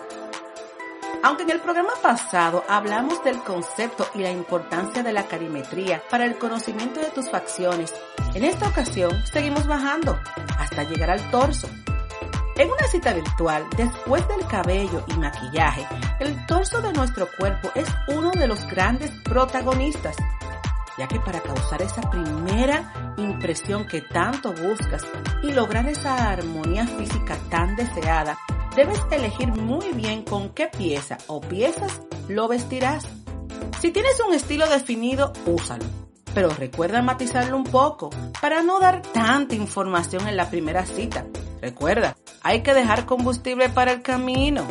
Aunque 1.23 1.43
en 1.43 1.49
el 1.49 1.59
programa 1.59 1.93
pasado 2.01 2.63
hablamos 2.69 3.21
del 3.23 3.39
concepto 3.39 4.07
y 4.15 4.19
la 4.19 4.31
importancia 4.31 5.03
de 5.03 5.11
la 5.11 5.27
carimetría 5.27 6.01
para 6.09 6.23
el 6.23 6.37
conocimiento 6.37 7.01
de 7.01 7.09
tus 7.09 7.29
facciones, 7.29 7.93
en 8.33 8.45
esta 8.45 8.69
ocasión 8.69 9.11
seguimos 9.25 9.67
bajando 9.67 10.17
hasta 10.57 10.83
llegar 10.83 11.09
al 11.09 11.29
torso, 11.29 11.67
en 12.57 12.71
una 12.71 12.87
cita 12.87 13.13
virtual, 13.13 13.67
después 13.75 14.27
del 14.27 14.47
cabello 14.47 15.03
y 15.07 15.13
maquillaje, 15.13 15.85
el 16.19 16.45
torso 16.47 16.81
de 16.81 16.91
nuestro 16.91 17.27
cuerpo 17.37 17.69
es 17.75 17.87
uno 18.07 18.31
de 18.31 18.47
los 18.47 18.65
grandes 18.67 19.11
protagonistas, 19.23 20.15
ya 20.97 21.07
que 21.07 21.19
para 21.19 21.41
causar 21.41 21.83
esa 21.83 22.01
primera 22.09 23.13
impresión 23.17 23.85
que 23.85 24.01
tanto 24.01 24.53
buscas 24.53 25.05
y 25.43 25.51
lograr 25.51 25.87
esa 25.87 26.31
armonía 26.31 26.87
física 26.87 27.37
tan 27.49 27.75
deseada, 27.75 28.39
debes 28.75 28.99
elegir 29.11 29.49
muy 29.49 29.93
bien 29.93 30.23
con 30.23 30.49
qué 30.49 30.67
pieza 30.67 31.19
o 31.27 31.41
piezas 31.41 32.01
lo 32.27 32.47
vestirás. 32.47 33.05
Si 33.79 33.91
tienes 33.91 34.19
un 34.27 34.33
estilo 34.33 34.67
definido, 34.67 35.31
úsalo, 35.45 35.85
pero 36.33 36.49
recuerda 36.49 37.03
matizarlo 37.03 37.55
un 37.55 37.65
poco 37.65 38.09
para 38.41 38.63
no 38.63 38.79
dar 38.79 39.03
tanta 39.03 39.53
información 39.53 40.27
en 40.27 40.37
la 40.37 40.49
primera 40.49 40.83
cita. 40.85 41.25
Recuerda, 41.61 42.15
hay 42.43 42.61
que 42.61 42.73
dejar 42.73 43.05
combustible 43.05 43.69
para 43.69 43.91
el 43.91 44.01
camino. 44.01 44.65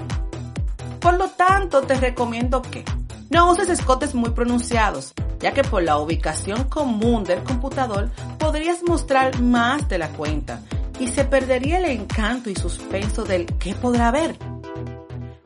Por 1.01 1.14
lo 1.18 1.28
tanto, 1.28 1.82
te 1.82 1.95
recomiendo 1.95 2.62
que 2.62 2.84
no 3.28 3.51
uses 3.51 3.68
escotes 3.68 4.14
muy 4.14 4.30
pronunciados, 4.30 5.12
ya 5.41 5.53
que 5.53 5.62
por 5.64 5.82
la 5.82 5.99
ubicación 5.99 6.64
común 6.64 7.24
del 7.24 7.43
computador 7.43 8.11
podrías 8.39 8.82
mostrar 8.82 9.41
más 9.41 9.89
de 9.89 9.99
la 9.99 10.09
cuenta 10.11 10.61
y 10.99 11.09
se 11.09 11.24
perdería 11.24 11.78
el 11.78 11.87
encanto 11.87 12.51
y 12.51 12.55
suspenso 12.55 13.24
del 13.24 13.47
qué 13.59 13.74
podrá 13.74 14.09
haber. 14.09 14.39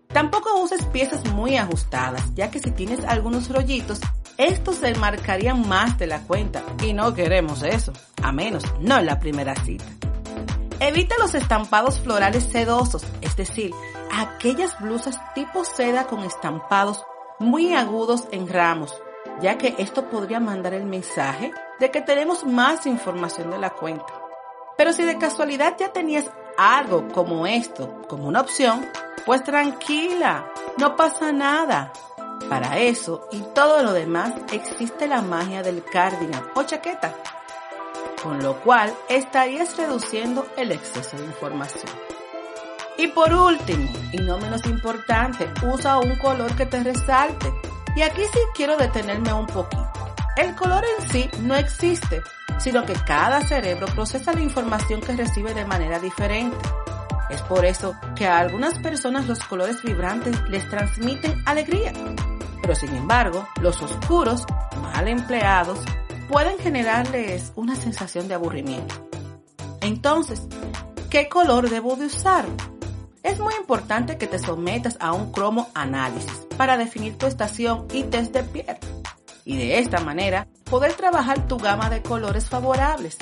Tampoco 0.09 0.61
uses 0.61 0.85
piezas 0.87 1.25
muy 1.33 1.57
ajustadas, 1.57 2.35
ya 2.35 2.51
que 2.51 2.59
si 2.59 2.71
tienes 2.73 3.05
algunos 3.05 3.49
rollitos, 3.49 4.01
estos 4.37 4.77
se 4.77 4.95
marcarían 4.95 5.69
más 5.69 5.99
de 5.99 6.07
la 6.07 6.21
cuenta 6.21 6.63
y 6.83 6.93
no 6.93 7.15
queremos 7.15 7.63
eso, 7.63 7.93
a 8.23 8.33
menos 8.33 8.65
no 8.81 8.99
en 8.99 9.07
la 9.07 9.21
primera 9.21 9.55
cita. 9.55 9.85
Evita 10.83 11.15
los 11.19 11.35
estampados 11.35 12.01
florales 12.01 12.45
sedosos, 12.45 13.05
es 13.21 13.37
decir, 13.37 13.75
aquellas 14.11 14.81
blusas 14.81 15.21
tipo 15.35 15.63
seda 15.63 16.07
con 16.07 16.21
estampados 16.21 17.05
muy 17.39 17.75
agudos 17.75 18.27
en 18.33 18.49
ramos, 18.49 18.95
ya 19.43 19.59
que 19.59 19.75
esto 19.77 20.07
podría 20.07 20.41
mandar 20.41 20.73
el 20.73 20.87
mensaje 20.87 21.53
de 21.79 21.91
que 21.91 22.01
tenemos 22.01 22.45
más 22.45 22.87
información 22.87 23.51
de 23.51 23.59
la 23.59 23.71
cuenta. 23.71 24.07
Pero 24.79 24.95
si 24.95 25.05
de 25.05 25.19
casualidad 25.19 25.77
ya 25.79 25.93
tenías 25.93 26.31
algo 26.57 27.09
como 27.09 27.47
esto 27.47 28.01
como 28.09 28.27
una 28.27 28.41
opción, 28.41 28.89
pues 29.27 29.45
tranquila, 29.45 30.47
no 30.79 30.97
pasa 30.97 31.31
nada. 31.31 31.93
Para 32.49 32.79
eso 32.79 33.29
y 33.31 33.41
todo 33.55 33.83
lo 33.83 33.93
demás 33.93 34.33
existe 34.51 35.07
la 35.07 35.21
magia 35.21 35.63
del 35.63 35.85
cardigan 35.85 36.43
o 36.55 36.63
chaqueta, 36.63 37.15
con 38.23 38.43
lo 38.43 38.61
cual 38.61 38.95
estarías 39.09 39.77
reduciendo 39.77 40.47
el 40.57 40.73
exceso 40.73 41.17
de 41.17 41.25
información. 41.25 41.91
Y 42.99 43.07
por 43.09 43.33
último, 43.33 43.89
y 44.13 44.19
no 44.19 44.39
menos 44.39 44.67
importante, 44.67 45.51
usa 45.63 45.99
un 45.99 46.17
color 46.17 46.55
que 46.55 46.67
te 46.67 46.83
resalte. 46.83 47.53
Y 47.97 48.03
aquí 48.03 48.23
sí 48.33 48.39
quiero 48.55 48.77
detenerme 48.77 49.33
un 49.33 49.47
poquito. 49.47 49.89
El 50.37 50.55
color 50.55 50.85
en 50.99 51.09
sí 51.09 51.31
no 51.41 51.55
existe, 51.57 52.23
sino 52.59 52.85
que 52.85 52.93
cada 52.93 53.41
cerebro 53.41 53.87
procesa 53.89 54.33
la 54.33 54.41
información 54.41 55.01
que 55.01 55.17
recibe 55.17 55.55
de 55.55 55.65
manera 55.65 55.99
diferente. 55.99 56.57
Es 57.31 57.41
por 57.43 57.65
eso 57.65 57.95
que 58.15 58.27
a 58.27 58.39
algunas 58.39 58.79
personas 58.79 59.27
los 59.27 59.39
colores 59.45 59.83
vibrantes 59.83 60.41
les 60.49 60.69
transmiten 60.69 61.43
alegría, 61.47 61.93
pero 62.61 62.75
sin 62.75 62.95
embargo, 62.95 63.49
los 63.61 63.81
oscuros, 63.81 64.45
mal 64.83 65.09
empleados, 65.09 65.81
pueden 66.31 66.59
generarles 66.59 67.53
una 67.57 67.75
sensación 67.75 68.29
de 68.29 68.35
aburrimiento. 68.35 68.95
Entonces, 69.81 70.47
¿qué 71.11 71.29
color 71.29 71.69
debo 71.69 71.97
de 71.97 72.07
usar? 72.07 72.47
Es 73.25 73.41
muy 73.41 73.53
importante 73.55 74.17
que 74.17 74.29
te 74.29 74.39
sometas 74.39 74.97
a 75.01 75.13
un 75.13 75.33
cromo 75.33 75.69
análisis 75.75 76.47
para 76.57 76.77
definir 76.77 77.19
tu 77.19 77.27
estación 77.27 77.89
y 77.93 78.05
test 78.05 78.33
de 78.33 78.45
piel. 78.45 78.77
Y 79.45 79.57
de 79.57 79.81
esta 79.81 79.99
manera 80.01 80.47
poder 80.71 80.93
trabajar 80.93 81.49
tu 81.49 81.59
gama 81.59 81.91
de 81.91 82.01
colores 82.01 82.49
favorables. 82.49 83.17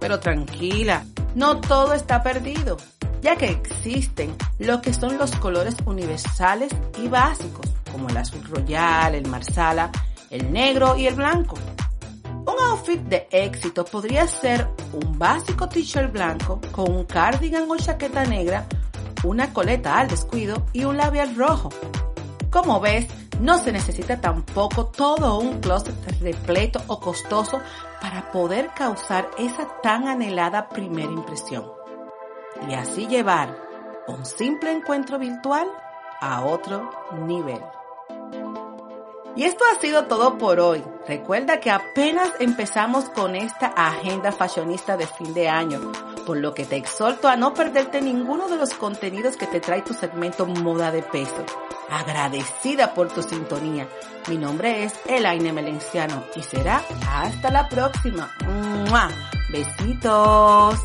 Pero 0.00 0.18
tranquila, 0.18 1.04
no 1.36 1.60
todo 1.60 1.94
está 1.94 2.24
perdido, 2.24 2.76
ya 3.20 3.36
que 3.36 3.50
existen 3.50 4.34
lo 4.58 4.82
que 4.82 4.92
son 4.92 5.16
los 5.16 5.30
colores 5.36 5.76
universales 5.86 6.72
y 7.00 7.06
básicos, 7.06 7.66
como 7.92 8.08
el 8.08 8.16
azul 8.16 8.42
royal, 8.42 9.14
el 9.14 9.28
marsala, 9.28 9.92
el 10.28 10.52
negro 10.52 10.96
y 10.96 11.06
el 11.06 11.14
blanco. 11.14 11.54
Un 12.46 12.56
outfit 12.70 13.00
de 13.00 13.28
éxito 13.30 13.84
podría 13.84 14.26
ser 14.26 14.68
un 14.92 15.18
básico 15.18 15.68
t-shirt 15.68 16.12
blanco 16.12 16.60
con 16.72 16.90
un 16.90 17.04
cardigan 17.04 17.70
o 17.70 17.76
chaqueta 17.76 18.24
negra 18.24 18.66
una 19.24 19.52
coleta 19.52 19.98
al 19.98 20.08
descuido 20.08 20.66
y 20.72 20.84
un 20.84 20.96
labial 20.96 21.36
rojo. 21.36 21.70
Como 22.50 22.80
ves, 22.80 23.06
no 23.40 23.58
se 23.58 23.72
necesita 23.72 24.20
tampoco 24.20 24.86
todo 24.86 25.38
un 25.38 25.60
closet 25.60 25.94
repleto 26.20 26.82
o 26.88 27.00
costoso 27.00 27.60
para 28.00 28.30
poder 28.30 28.70
causar 28.74 29.30
esa 29.38 29.68
tan 29.82 30.08
anhelada 30.08 30.68
primera 30.68 31.12
impresión. 31.12 31.70
Y 32.68 32.74
así 32.74 33.06
llevar 33.06 33.56
un 34.06 34.24
simple 34.26 34.72
encuentro 34.72 35.18
virtual 35.18 35.68
a 36.20 36.44
otro 36.44 36.90
nivel. 37.26 37.60
Y 39.34 39.44
esto 39.44 39.64
ha 39.64 39.80
sido 39.80 40.04
todo 40.04 40.36
por 40.36 40.60
hoy. 40.60 40.84
Recuerda 41.08 41.58
que 41.58 41.70
apenas 41.70 42.30
empezamos 42.38 43.06
con 43.06 43.34
esta 43.34 43.68
agenda 43.68 44.30
fashionista 44.30 44.98
de 44.98 45.06
fin 45.06 45.32
de 45.32 45.48
año, 45.48 45.80
por 46.26 46.36
lo 46.36 46.52
que 46.52 46.66
te 46.66 46.76
exhorto 46.76 47.28
a 47.28 47.36
no 47.36 47.54
perderte 47.54 48.02
ninguno 48.02 48.48
de 48.48 48.56
los 48.56 48.74
contenidos 48.74 49.36
que 49.36 49.46
te 49.46 49.60
trae 49.60 49.80
tu 49.82 49.94
segmento 49.94 50.44
Moda 50.46 50.90
de 50.90 51.02
Peso. 51.02 51.44
Agradecida 51.88 52.92
por 52.92 53.08
tu 53.08 53.22
sintonía. 53.22 53.88
Mi 54.28 54.36
nombre 54.36 54.84
es 54.84 54.94
Elaine 55.06 55.52
Melenciano 55.52 56.24
y 56.36 56.42
será 56.42 56.82
hasta 57.08 57.50
la 57.50 57.68
próxima. 57.68 58.30
Besitos. 59.50 60.78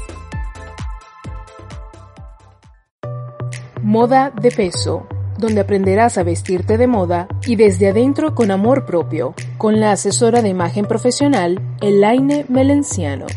Moda 3.81 4.31
de 4.31 4.51
Peso 4.51 5.07
donde 5.37 5.61
aprenderás 5.61 6.17
a 6.17 6.23
vestirte 6.23 6.77
de 6.77 6.87
moda 6.87 7.27
y 7.45 7.55
desde 7.55 7.89
adentro 7.89 8.35
con 8.35 8.51
amor 8.51 8.85
propio, 8.85 9.33
con 9.57 9.79
la 9.79 9.91
asesora 9.91 10.41
de 10.41 10.49
imagen 10.49 10.85
profesional 10.85 11.59
Elaine 11.81 12.45
Melenciano. 12.49 13.27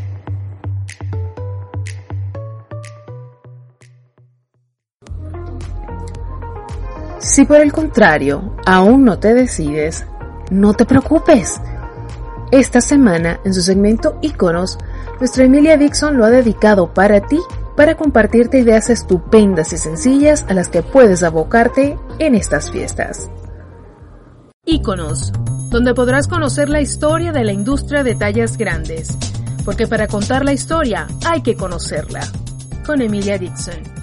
Si 7.19 7.45
por 7.45 7.61
el 7.61 7.73
contrario 7.73 8.57
aún 8.67 9.05
no 9.05 9.19
te 9.19 9.35
decides, 9.35 10.05
no 10.51 10.75
te 10.75 10.85
preocupes. 10.85 11.61
Esta 12.51 12.81
semana, 12.81 13.39
en 13.45 13.55
su 13.55 13.63
segmento 13.63 14.19
Iconos, 14.23 14.79
nuestra 15.21 15.45
Emilia 15.45 15.77
Dixon 15.77 16.17
lo 16.17 16.25
ha 16.25 16.31
dedicado 16.31 16.93
para 16.93 17.21
ti 17.21 17.39
para 17.77 17.97
compartirte 17.97 18.59
ideas 18.59 18.91
estupendas 18.91 19.73
y 19.73 19.79
sencillas 19.79 20.45
a 20.49 20.55
las 20.55 20.69
que 20.69 20.83
puedes 20.83 21.23
abocarte 21.23 21.99
en 22.19 22.35
estas 22.35 22.71
fiestas. 22.71 23.31
Iconos, 24.65 25.33
donde 25.71 25.95
podrás 25.95 26.29
conocer 26.29 26.69
la 26.69 26.81
historia 26.81 27.33
de 27.33 27.45
la 27.45 27.53
industria 27.53 28.03
de 28.03 28.15
tallas 28.15 28.57
grandes, 28.57 29.17
porque 29.65 29.87
para 29.87 30.07
contar 30.07 30.45
la 30.45 30.53
historia 30.53 31.07
hay 31.25 31.43
que 31.43 31.57
conocerla. 31.57 32.21
Con 32.85 33.03
Emilia 33.03 33.39
Dixon. 33.39 34.01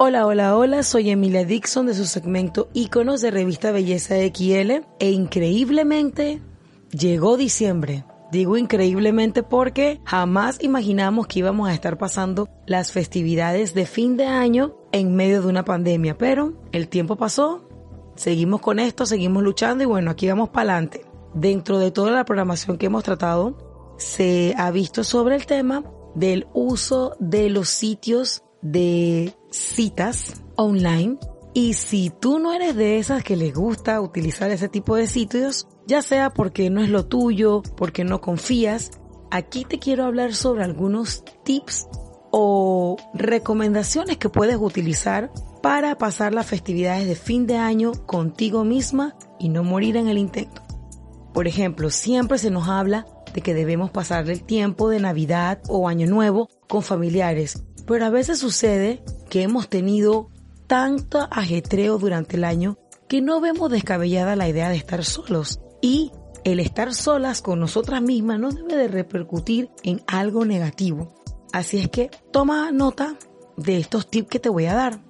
Hola, 0.00 0.26
hola, 0.26 0.56
hola, 0.56 0.84
soy 0.84 1.10
Emilia 1.10 1.44
Dixon 1.44 1.86
de 1.86 1.94
su 1.94 2.04
segmento 2.04 2.68
Iconos 2.72 3.20
de 3.20 3.32
revista 3.32 3.72
Belleza 3.72 4.14
XL 4.14 4.84
e 5.00 5.10
increíblemente 5.10 6.40
llegó 6.92 7.36
diciembre. 7.36 8.04
Digo 8.30 8.58
increíblemente 8.58 9.42
porque 9.42 10.00
jamás 10.04 10.58
imaginamos 10.62 11.26
que 11.26 11.38
íbamos 11.38 11.68
a 11.68 11.74
estar 11.74 11.96
pasando 11.96 12.48
las 12.66 12.92
festividades 12.92 13.72
de 13.72 13.86
fin 13.86 14.16
de 14.18 14.26
año 14.26 14.76
en 14.92 15.16
medio 15.16 15.40
de 15.40 15.48
una 15.48 15.64
pandemia, 15.64 16.18
pero 16.18 16.52
el 16.72 16.88
tiempo 16.88 17.16
pasó, 17.16 17.66
seguimos 18.16 18.60
con 18.60 18.80
esto, 18.80 19.06
seguimos 19.06 19.42
luchando 19.42 19.82
y 19.84 19.86
bueno, 19.86 20.10
aquí 20.10 20.28
vamos 20.28 20.50
para 20.50 20.72
adelante. 20.72 21.06
Dentro 21.32 21.78
de 21.78 21.90
toda 21.90 22.10
la 22.10 22.24
programación 22.24 22.76
que 22.76 22.86
hemos 22.86 23.04
tratado, 23.04 23.94
se 23.96 24.54
ha 24.58 24.70
visto 24.70 25.04
sobre 25.04 25.36
el 25.36 25.46
tema 25.46 25.84
del 26.14 26.46
uso 26.52 27.16
de 27.20 27.48
los 27.48 27.68
sitios 27.70 28.42
de 28.60 29.34
citas 29.50 30.42
online 30.56 31.18
y 31.54 31.74
si 31.74 32.10
tú 32.10 32.38
no 32.38 32.52
eres 32.52 32.76
de 32.76 32.98
esas 32.98 33.24
que 33.24 33.36
les 33.36 33.54
gusta 33.54 34.00
utilizar 34.00 34.50
ese 34.50 34.68
tipo 34.68 34.96
de 34.96 35.06
sitios, 35.06 35.66
ya 35.88 36.02
sea 36.02 36.30
porque 36.30 36.68
no 36.68 36.82
es 36.82 36.90
lo 36.90 37.06
tuyo, 37.06 37.62
porque 37.76 38.04
no 38.04 38.20
confías, 38.20 38.90
aquí 39.30 39.64
te 39.64 39.78
quiero 39.78 40.04
hablar 40.04 40.34
sobre 40.34 40.62
algunos 40.62 41.24
tips 41.44 41.88
o 42.30 42.98
recomendaciones 43.14 44.18
que 44.18 44.28
puedes 44.28 44.56
utilizar 44.56 45.32
para 45.62 45.96
pasar 45.96 46.34
las 46.34 46.46
festividades 46.46 47.08
de 47.08 47.16
fin 47.16 47.46
de 47.46 47.56
año 47.56 47.92
contigo 48.06 48.64
misma 48.64 49.16
y 49.38 49.48
no 49.48 49.64
morir 49.64 49.96
en 49.96 50.08
el 50.08 50.18
intento. 50.18 50.62
Por 51.32 51.48
ejemplo, 51.48 51.88
siempre 51.88 52.36
se 52.36 52.50
nos 52.50 52.68
habla 52.68 53.06
de 53.32 53.40
que 53.40 53.54
debemos 53.54 53.90
pasar 53.90 54.28
el 54.28 54.42
tiempo 54.42 54.90
de 54.90 55.00
Navidad 55.00 55.62
o 55.68 55.88
Año 55.88 56.06
Nuevo 56.06 56.50
con 56.68 56.82
familiares, 56.82 57.64
pero 57.86 58.04
a 58.04 58.10
veces 58.10 58.38
sucede 58.38 59.02
que 59.30 59.42
hemos 59.42 59.70
tenido 59.70 60.28
tanto 60.66 61.26
ajetreo 61.30 61.96
durante 61.96 62.36
el 62.36 62.44
año 62.44 62.76
que 63.08 63.22
no 63.22 63.40
vemos 63.40 63.70
descabellada 63.70 64.36
la 64.36 64.48
idea 64.48 64.68
de 64.68 64.76
estar 64.76 65.02
solos 65.02 65.60
y 65.80 66.12
el 66.44 66.60
estar 66.60 66.94
solas 66.94 67.42
con 67.42 67.60
nosotras 67.60 68.02
mismas 68.02 68.38
no 68.38 68.50
debe 68.50 68.76
de 68.76 68.88
repercutir 68.88 69.70
en 69.82 70.02
algo 70.06 70.44
negativo. 70.44 71.14
Así 71.52 71.78
es 71.78 71.88
que 71.88 72.10
toma 72.32 72.70
nota 72.72 73.16
de 73.56 73.78
estos 73.78 74.08
tips 74.08 74.28
que 74.28 74.40
te 74.40 74.48
voy 74.48 74.66
a 74.66 74.74
dar. 74.74 75.00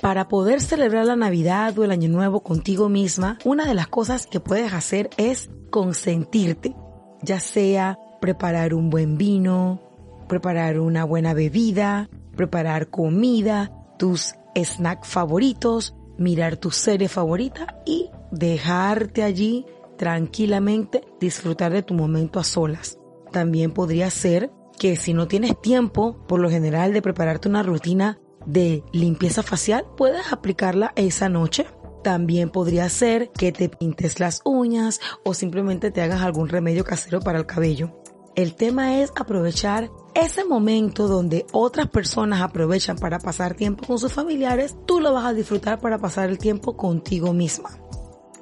Para 0.00 0.28
poder 0.28 0.62
celebrar 0.62 1.04
la 1.04 1.16
Navidad 1.16 1.78
o 1.78 1.84
el 1.84 1.90
Año 1.90 2.08
Nuevo 2.08 2.40
contigo 2.40 2.88
misma, 2.88 3.38
una 3.44 3.66
de 3.66 3.74
las 3.74 3.88
cosas 3.88 4.26
que 4.26 4.40
puedes 4.40 4.72
hacer 4.72 5.10
es 5.18 5.50
consentirte, 5.68 6.74
ya 7.22 7.38
sea 7.38 7.98
preparar 8.20 8.72
un 8.72 8.88
buen 8.88 9.18
vino, 9.18 9.80
preparar 10.26 10.78
una 10.78 11.04
buena 11.04 11.34
bebida, 11.34 12.08
preparar 12.34 12.88
comida, 12.88 13.72
tus 13.98 14.34
snacks 14.56 15.08
favoritos, 15.08 15.94
mirar 16.16 16.56
tu 16.56 16.70
serie 16.70 17.08
favorita 17.08 17.82
y 17.84 18.08
dejarte 18.30 19.22
allí 19.22 19.66
tranquilamente 20.00 21.04
disfrutar 21.20 21.74
de 21.74 21.82
tu 21.82 21.92
momento 21.92 22.40
a 22.40 22.44
solas. 22.44 22.98
También 23.32 23.70
podría 23.70 24.08
ser 24.08 24.50
que 24.78 24.96
si 24.96 25.12
no 25.12 25.28
tienes 25.28 25.60
tiempo, 25.60 26.24
por 26.26 26.40
lo 26.40 26.48
general, 26.48 26.94
de 26.94 27.02
prepararte 27.02 27.50
una 27.50 27.62
rutina 27.62 28.18
de 28.46 28.82
limpieza 28.92 29.42
facial, 29.42 29.84
puedes 29.98 30.32
aplicarla 30.32 30.94
esa 30.96 31.28
noche. 31.28 31.66
También 32.02 32.48
podría 32.48 32.88
ser 32.88 33.30
que 33.32 33.52
te 33.52 33.68
pintes 33.68 34.20
las 34.20 34.40
uñas 34.46 35.00
o 35.22 35.34
simplemente 35.34 35.90
te 35.90 36.00
hagas 36.00 36.22
algún 36.22 36.48
remedio 36.48 36.82
casero 36.82 37.20
para 37.20 37.38
el 37.38 37.44
cabello. 37.44 38.00
El 38.36 38.54
tema 38.54 39.00
es 39.00 39.12
aprovechar 39.16 39.90
ese 40.14 40.46
momento 40.46 41.08
donde 41.08 41.44
otras 41.52 41.88
personas 41.88 42.40
aprovechan 42.40 42.96
para 42.96 43.18
pasar 43.18 43.54
tiempo 43.54 43.86
con 43.86 43.98
sus 43.98 44.14
familiares, 44.14 44.76
tú 44.86 44.98
lo 44.98 45.12
vas 45.12 45.26
a 45.26 45.34
disfrutar 45.34 45.78
para 45.78 45.98
pasar 45.98 46.30
el 46.30 46.38
tiempo 46.38 46.74
contigo 46.74 47.34
misma. 47.34 47.68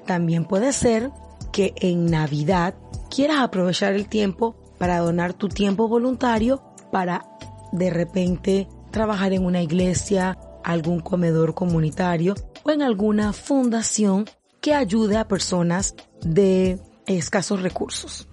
También 0.07 0.45
puede 0.45 0.73
ser 0.73 1.11
que 1.59 1.75
en 1.81 2.07
Navidad 2.07 2.77
quieras 3.11 3.41
aprovechar 3.41 3.93
el 3.95 4.07
tiempo 4.07 4.55
para 4.79 4.99
donar 4.99 5.35
tu 5.35 5.49
tiempo 5.49 5.89
voluntario 5.89 6.63
para 6.93 7.29
de 7.73 7.91
repente 7.91 8.69
trabajar 8.93 9.33
en 9.33 9.45
una 9.45 9.61
iglesia, 9.61 10.39
algún 10.63 11.01
comedor 11.01 11.55
comunitario 11.55 12.37
o 12.63 12.71
en 12.71 12.81
alguna 12.81 13.33
fundación 13.33 14.25
que 14.61 14.73
ayude 14.73 15.17
a 15.17 15.27
personas 15.27 15.97
de 16.21 16.81
escasos 17.09 17.61
recursos. 17.61 18.29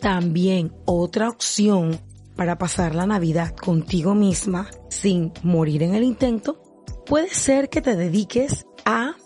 También 0.00 0.72
otra 0.84 1.30
opción 1.30 1.98
para 2.36 2.56
pasar 2.56 2.94
la 2.94 3.06
Navidad 3.06 3.52
contigo 3.56 4.14
misma 4.14 4.70
sin 4.90 5.32
morir 5.42 5.82
en 5.82 5.96
el 5.96 6.04
intento 6.04 6.62
puede 7.04 7.30
ser 7.30 7.68
que 7.68 7.80
te 7.80 7.96
dediques 7.96 8.64
a 8.84 9.16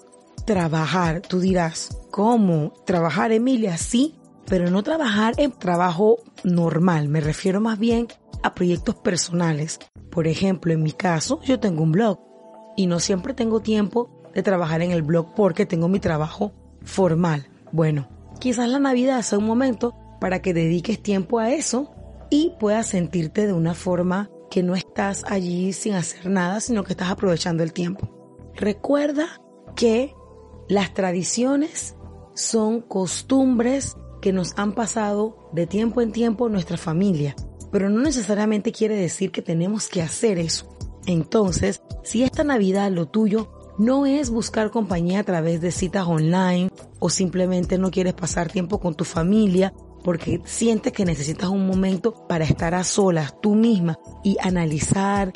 trabajar. 0.44 1.22
Tú 1.22 1.40
dirás, 1.40 1.98
¿cómo? 2.10 2.72
¿Trabajar, 2.84 3.32
Emilia? 3.32 3.76
Sí, 3.78 4.14
pero 4.46 4.70
no 4.70 4.82
trabajar 4.82 5.34
en 5.38 5.52
trabajo 5.52 6.18
normal. 6.44 7.08
Me 7.08 7.20
refiero 7.20 7.60
más 7.60 7.78
bien 7.78 8.08
a 8.42 8.54
proyectos 8.54 8.96
personales. 8.96 9.78
Por 10.10 10.26
ejemplo, 10.26 10.72
en 10.72 10.82
mi 10.82 10.92
caso, 10.92 11.40
yo 11.42 11.60
tengo 11.60 11.82
un 11.82 11.92
blog 11.92 12.18
y 12.76 12.86
no 12.86 13.00
siempre 13.00 13.34
tengo 13.34 13.60
tiempo 13.60 14.10
de 14.34 14.42
trabajar 14.42 14.82
en 14.82 14.90
el 14.90 15.02
blog 15.02 15.34
porque 15.34 15.66
tengo 15.66 15.88
mi 15.88 16.00
trabajo 16.00 16.52
formal. 16.82 17.48
Bueno, 17.70 18.08
quizás 18.40 18.68
la 18.68 18.78
Navidad 18.78 19.22
sea 19.22 19.38
un 19.38 19.46
momento 19.46 19.94
para 20.20 20.42
que 20.42 20.54
dediques 20.54 21.02
tiempo 21.02 21.38
a 21.38 21.52
eso 21.52 21.94
y 22.30 22.52
puedas 22.58 22.86
sentirte 22.86 23.46
de 23.46 23.52
una 23.52 23.74
forma 23.74 24.30
que 24.50 24.62
no 24.62 24.74
estás 24.74 25.24
allí 25.26 25.72
sin 25.72 25.94
hacer 25.94 26.28
nada, 26.28 26.60
sino 26.60 26.84
que 26.84 26.92
estás 26.92 27.10
aprovechando 27.10 27.62
el 27.62 27.72
tiempo. 27.72 28.08
Recuerda 28.54 29.40
que 29.74 30.14
las 30.72 30.94
tradiciones 30.94 31.96
son 32.34 32.80
costumbres 32.80 33.94
que 34.22 34.32
nos 34.32 34.54
han 34.56 34.72
pasado 34.72 35.50
de 35.52 35.66
tiempo 35.66 36.00
en 36.00 36.12
tiempo 36.12 36.48
nuestra 36.48 36.78
familia, 36.78 37.36
pero 37.70 37.90
no 37.90 38.00
necesariamente 38.00 38.72
quiere 38.72 38.96
decir 38.96 39.32
que 39.32 39.42
tenemos 39.42 39.88
que 39.88 40.00
hacer 40.00 40.38
eso. 40.38 40.74
Entonces, 41.04 41.82
si 42.04 42.22
esta 42.22 42.42
Navidad 42.42 42.90
lo 42.90 43.06
tuyo 43.06 43.52
no 43.78 44.06
es 44.06 44.30
buscar 44.30 44.70
compañía 44.70 45.20
a 45.20 45.24
través 45.24 45.60
de 45.60 45.72
citas 45.72 46.06
online 46.06 46.70
o 47.00 47.10
simplemente 47.10 47.76
no 47.76 47.90
quieres 47.90 48.14
pasar 48.14 48.50
tiempo 48.50 48.80
con 48.80 48.94
tu 48.94 49.04
familia 49.04 49.74
porque 50.02 50.40
sientes 50.46 50.94
que 50.94 51.04
necesitas 51.04 51.50
un 51.50 51.66
momento 51.66 52.26
para 52.26 52.44
estar 52.44 52.74
a 52.74 52.82
solas 52.82 53.38
tú 53.42 53.54
misma 53.54 53.98
y 54.24 54.38
analizar 54.40 55.34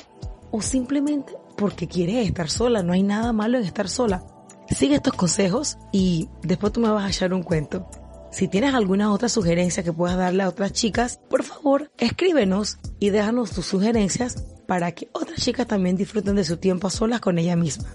o 0.51 0.63
simplemente 0.63 1.35
porque 1.59 1.89
quieres 1.89 2.27
estar 2.27 2.49
sola, 2.49 2.83
no 2.83 2.95
hay 2.95 3.03
nada 3.03 3.35
malo 3.35 3.59
en 3.59 3.65
estar 3.65 3.91
sola. 3.91 4.25
Sigue 4.71 4.97
estos 4.97 5.15
consejos 5.15 5.79
y 5.93 6.29
después 6.43 6.73
tú 6.73 6.81
me 6.81 6.91
vas 6.91 7.05
a 7.05 7.09
echar 7.09 7.33
un 7.33 7.43
cuento. 7.43 7.89
Si 8.33 8.49
tienes 8.49 8.75
alguna 8.75 9.13
otra 9.13 9.29
sugerencia 9.29 9.83
que 9.83 9.93
puedas 9.93 10.17
darle 10.17 10.43
a 10.43 10.49
otras 10.49 10.73
chicas, 10.73 11.21
por 11.31 11.43
favor, 11.45 11.91
escríbenos 11.97 12.79
y 12.99 13.11
déjanos 13.11 13.53
tus 13.53 13.67
sugerencias 13.67 14.45
para 14.67 14.93
que 14.93 15.09
otras 15.13 15.41
chicas 15.41 15.67
también 15.67 15.97
disfruten 15.97 16.35
de 16.37 16.45
su 16.45 16.57
tiempo 16.57 16.89
a 16.89 16.91
solas 16.91 17.21
con 17.21 17.39
ella 17.39 17.57
misma. 17.57 17.95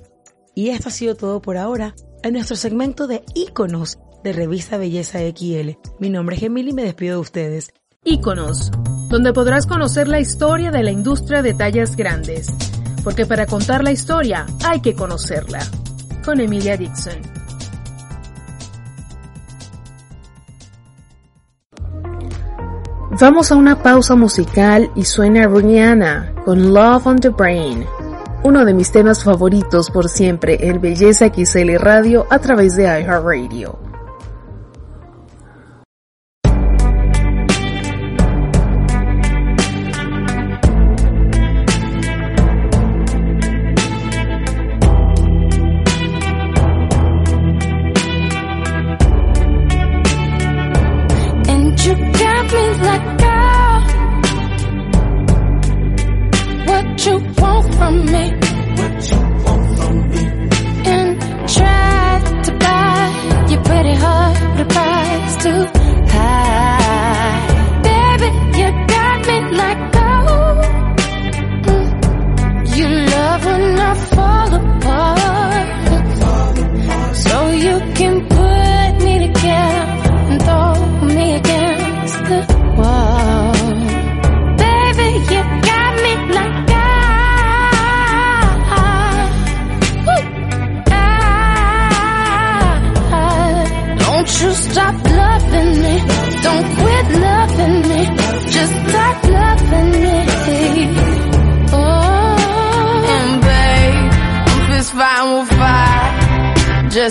Y 0.56 0.70
esto 0.70 0.90
ha 0.90 0.92
sido 0.92 1.16
todo 1.16 1.42
por 1.42 1.58
ahora 1.58 1.94
en 2.24 2.34
nuestro 2.34 2.56
segmento 2.56 3.06
de 3.08 3.24
íconos 3.36 4.00
de 4.24 4.34
Revista 4.34 4.78
Belleza 4.78 5.20
XL. 5.20 5.72
Mi 6.00 6.10
nombre 6.10 6.38
es 6.38 6.44
Emily 6.44 6.72
y 6.72 6.74
me 6.74 6.84
despido 6.84 7.16
de 7.16 7.22
ustedes. 7.22 7.74
Íconos, 8.04 8.72
donde 9.10 9.34
podrás 9.34 9.68
conocer 9.68 10.08
la 10.08 10.20
historia 10.20 10.72
de 10.72 10.84
la 10.84 10.92
industria 10.92 11.42
de 11.42 11.54
tallas 11.54 11.96
grandes. 11.96 12.48
Porque 13.04 13.26
para 13.26 13.46
contar 13.46 13.84
la 13.84 13.92
historia 13.92 14.46
hay 14.64 14.82
que 14.82 14.96
conocerla 14.96 15.60
con 16.24 16.40
Emilia 16.40 16.78
Dixon. 16.78 17.22
Vamos 23.20 23.52
a 23.52 23.56
una 23.56 23.76
pausa 23.84 24.16
musical 24.16 24.90
y 24.96 25.04
suena 25.06 25.48
Rihanna 25.48 26.34
con 26.46 26.74
Love 26.74 27.08
on 27.08 27.20
the 27.20 27.30
Brain, 27.30 27.86
uno 28.44 28.66
de 28.66 28.74
mis 28.74 28.92
temas 28.92 29.24
favoritos 29.24 29.92
por 29.92 30.10
siempre 30.10 30.58
en 30.68 30.80
Belleza 30.80 31.28
XL 31.28 31.76
Radio 31.78 32.26
a 32.30 32.40
través 32.40 32.76
de 32.76 32.84
iHeartRadio. 32.84 33.91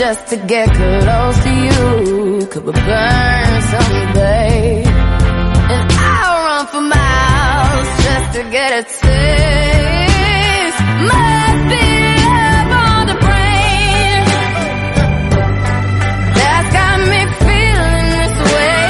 Just 0.00 0.28
to 0.28 0.36
get 0.36 0.66
close 0.74 1.38
to 1.44 1.50
you. 1.66 2.46
Could 2.46 2.64
burn 2.64 3.62
someday? 3.74 4.82
And 5.74 5.92
I'll 5.92 6.38
run 6.46 6.66
for 6.72 6.80
miles 6.80 7.88
just 8.06 8.28
to 8.36 8.42
get 8.56 8.70
a 8.80 8.82
taste. 8.82 10.80
Must 11.10 11.62
be 11.72 11.86
love 12.32 12.70
on 12.88 13.02
the 13.10 13.18
brain. 13.26 14.22
That's 16.38 16.68
got 16.78 16.96
me 17.12 17.20
feeling 17.44 18.08
this 18.16 18.36
way. 18.54 18.82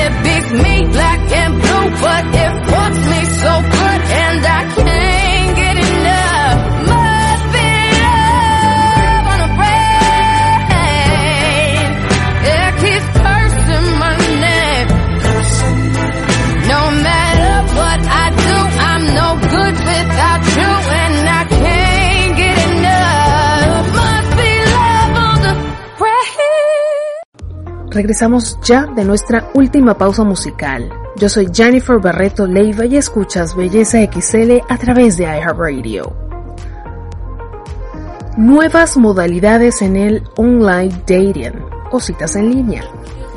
It 0.00 0.12
beats 0.24 0.50
me 0.64 0.74
black 0.92 1.20
and 1.40 1.52
blue, 1.62 1.88
but 2.04 2.24
it 2.44 2.52
wants 2.72 3.00
me 3.12 3.20
so 3.44 3.52
good, 3.76 4.00
and 4.24 4.40
I 4.44 4.60
can't 4.74 5.09
Regresamos 27.90 28.56
ya 28.62 28.86
de 28.86 29.04
nuestra 29.04 29.50
última 29.52 29.98
pausa 29.98 30.22
musical. 30.22 30.88
Yo 31.16 31.28
soy 31.28 31.48
Jennifer 31.52 31.98
Barreto 31.98 32.46
Leiva 32.46 32.86
y 32.86 32.96
escuchas 32.96 33.56
Belleza 33.56 33.98
XL 33.98 34.58
a 34.68 34.78
través 34.78 35.16
de 35.16 35.24
iHeartRadio. 35.24 36.12
Nuevas 38.36 38.96
modalidades 38.96 39.82
en 39.82 39.96
el 39.96 40.22
online 40.36 40.94
dating 41.00 41.64
o 41.90 41.98
citas 41.98 42.36
en 42.36 42.50
línea. 42.50 42.84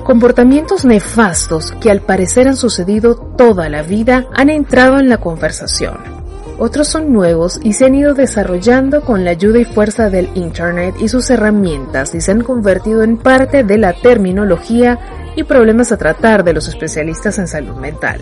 Comportamientos 0.04 0.86
nefastos 0.86 1.72
que 1.82 1.89
al 1.89 2.01
parecer 2.01 2.47
han 2.47 2.56
sucedido 2.56 3.16
toda 3.16 3.70
la 3.70 3.82
vida 3.82 4.28
han 4.36 4.51
entrado 4.51 4.99
en 4.99 5.10
la 5.10 5.18
conversación. 5.18 6.22
Otros 6.66 6.88
son 6.88 7.11
nuevos 7.11 7.59
y 7.61 7.74
se 7.74 7.84
han 7.84 7.93
ido 7.93 8.14
desarrollando 8.14 9.01
con 9.01 9.26
la 9.26 9.32
ayuda 9.32 9.59
y 9.59 9.66
fuerza 9.66 10.09
del 10.09 10.30
Internet 10.34 10.95
y 10.97 11.09
sus 11.09 11.30
herramientas 11.30 12.16
y 12.16 12.22
se 12.22 12.32
han 12.32 12.41
convertido 12.41 13.03
en 13.03 13.18
parte 13.18 13.66
de 13.66 13.78
la 13.78 13.91
terminología 13.91 14.97
y 15.36 15.43
problemas 15.43 15.91
a 15.91 15.97
tratar 15.97 16.45
de 16.45 16.53
los 16.53 16.70
especialistas 16.70 17.38
en 17.38 17.49
salud 17.49 17.76
mental. 17.76 18.22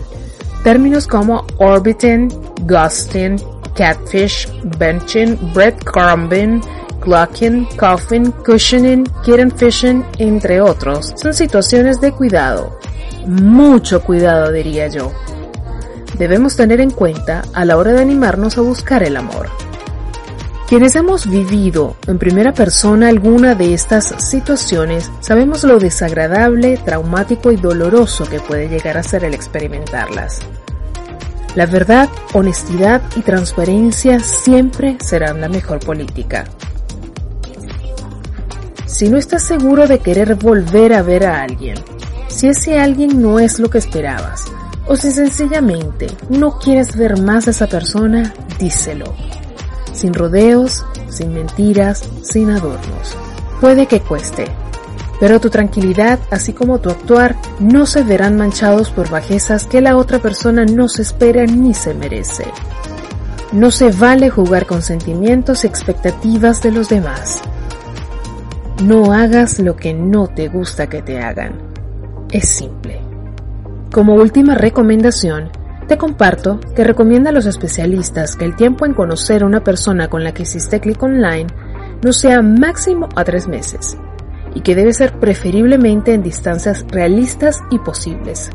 Términos 0.64 1.06
como 1.06 1.46
orbiting, 1.58 2.30
ghosting, 2.62 3.36
catfish, 3.76 4.48
benching, 4.76 5.38
breadcrumbing, 5.54 6.60
clocking, 7.00 7.64
coughing, 7.76 8.32
cushioning, 8.44 9.04
kitten 9.24 9.52
fishing, 9.52 10.04
entre 10.18 10.60
otros, 10.60 11.14
son 11.14 11.32
situaciones 11.32 12.00
de 12.00 12.10
cuidado. 12.10 12.76
Mucho 13.24 14.02
cuidado 14.02 14.50
diría 14.50 14.88
yo. 14.88 15.12
Debemos 16.18 16.56
tener 16.56 16.80
en 16.80 16.90
cuenta 16.90 17.42
a 17.54 17.64
la 17.64 17.76
hora 17.76 17.92
de 17.92 18.02
animarnos 18.02 18.58
a 18.58 18.60
buscar 18.60 19.02
el 19.02 19.16
amor. 19.16 19.48
Quienes 20.68 20.94
hemos 20.94 21.28
vivido 21.28 21.96
en 22.06 22.18
primera 22.18 22.54
persona 22.54 23.08
alguna 23.08 23.54
de 23.54 23.74
estas 23.74 24.14
situaciones 24.24 25.10
sabemos 25.20 25.64
lo 25.64 25.78
desagradable, 25.78 26.78
traumático 26.78 27.52
y 27.52 27.56
doloroso 27.56 28.24
que 28.24 28.40
puede 28.40 28.68
llegar 28.68 28.96
a 28.96 29.02
ser 29.02 29.24
el 29.24 29.34
experimentarlas. 29.34 30.38
La 31.54 31.66
verdad, 31.66 32.08
honestidad 32.32 33.02
y 33.16 33.20
transparencia 33.20 34.20
siempre 34.20 34.96
serán 35.04 35.42
la 35.42 35.50
mejor 35.50 35.80
política. 35.80 36.44
Si 38.86 39.10
no 39.10 39.18
estás 39.18 39.42
seguro 39.42 39.86
de 39.86 39.98
querer 39.98 40.36
volver 40.36 40.94
a 40.94 41.02
ver 41.02 41.26
a 41.26 41.42
alguien, 41.42 41.76
si 42.28 42.48
ese 42.48 42.80
alguien 42.80 43.20
no 43.20 43.38
es 43.40 43.58
lo 43.58 43.68
que 43.68 43.76
esperabas, 43.76 44.44
o 44.86 44.96
si 44.96 45.10
sencillamente 45.10 46.08
no 46.28 46.58
quieres 46.58 46.96
ver 46.96 47.20
más 47.20 47.46
a 47.46 47.50
esa 47.50 47.66
persona, 47.66 48.32
díselo. 48.58 49.14
Sin 49.92 50.14
rodeos, 50.14 50.84
sin 51.08 51.32
mentiras, 51.34 52.02
sin 52.22 52.50
adornos. 52.50 53.16
Puede 53.60 53.86
que 53.86 54.00
cueste, 54.00 54.46
pero 55.20 55.38
tu 55.38 55.50
tranquilidad, 55.50 56.18
así 56.30 56.52
como 56.52 56.80
tu 56.80 56.90
actuar, 56.90 57.36
no 57.60 57.86
se 57.86 58.02
verán 58.02 58.36
manchados 58.36 58.90
por 58.90 59.08
bajezas 59.08 59.66
que 59.66 59.80
la 59.80 59.96
otra 59.96 60.18
persona 60.18 60.64
no 60.64 60.88
se 60.88 61.02
espera 61.02 61.46
ni 61.46 61.74
se 61.74 61.94
merece. 61.94 62.44
No 63.52 63.70
se 63.70 63.92
vale 63.92 64.30
jugar 64.30 64.66
con 64.66 64.82
sentimientos 64.82 65.62
y 65.62 65.66
expectativas 65.68 66.62
de 66.62 66.72
los 66.72 66.88
demás. 66.88 67.40
No 68.82 69.12
hagas 69.12 69.58
lo 69.60 69.76
que 69.76 69.94
no 69.94 70.26
te 70.26 70.48
gusta 70.48 70.88
que 70.88 71.02
te 71.02 71.20
hagan. 71.20 71.52
Es 72.30 72.48
simple. 72.48 73.11
Como 73.92 74.14
última 74.14 74.54
recomendación, 74.54 75.50
te 75.86 75.98
comparto 75.98 76.58
que 76.74 76.82
recomienda 76.82 77.28
a 77.28 77.32
los 77.34 77.44
especialistas 77.44 78.36
que 78.36 78.46
el 78.46 78.56
tiempo 78.56 78.86
en 78.86 78.94
conocer 78.94 79.42
a 79.42 79.46
una 79.46 79.62
persona 79.62 80.08
con 80.08 80.24
la 80.24 80.32
que 80.32 80.44
hiciste 80.44 80.80
clic 80.80 81.02
online 81.02 81.48
no 82.02 82.14
sea 82.14 82.40
máximo 82.40 83.10
a 83.14 83.22
tres 83.24 83.48
meses 83.48 83.98
y 84.54 84.62
que 84.62 84.74
debe 84.74 84.94
ser 84.94 85.20
preferiblemente 85.20 86.14
en 86.14 86.22
distancias 86.22 86.86
realistas 86.88 87.60
y 87.70 87.78
posibles. 87.80 88.48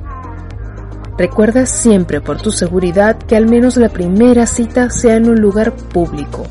Recuerda 1.20 1.68
siempre 1.68 2.20
por 2.20 2.42
tu 2.42 2.50
seguridad 2.50 3.16
que 3.16 3.36
al 3.36 3.46
menos 3.46 3.78
la 3.78 3.90
primera 3.90 4.48
cita 4.48 4.90
sea 4.90 5.18
en 5.18 5.30
un 5.30 5.40
lugar 5.40 5.72
público, 5.72 6.48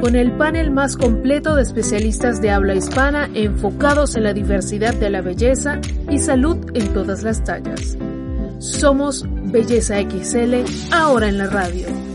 con 0.00 0.16
el 0.16 0.32
panel 0.32 0.70
más 0.70 0.96
completo 0.96 1.54
de 1.54 1.62
especialistas 1.62 2.40
de 2.40 2.50
habla 2.50 2.74
hispana 2.74 3.28
enfocados 3.34 4.16
en 4.16 4.22
la 4.22 4.32
diversidad 4.32 4.94
de 4.94 5.10
la 5.10 5.20
belleza 5.20 5.78
y 6.08 6.18
salud 6.18 6.56
en 6.72 6.94
todas 6.94 7.22
las 7.22 7.44
tallas. 7.44 7.98
Somos 8.60 9.24
Belleza 9.26 9.96
XL, 10.02 10.92
ahora 10.92 11.28
en 11.28 11.38
la 11.38 11.46
radio. 11.46 12.09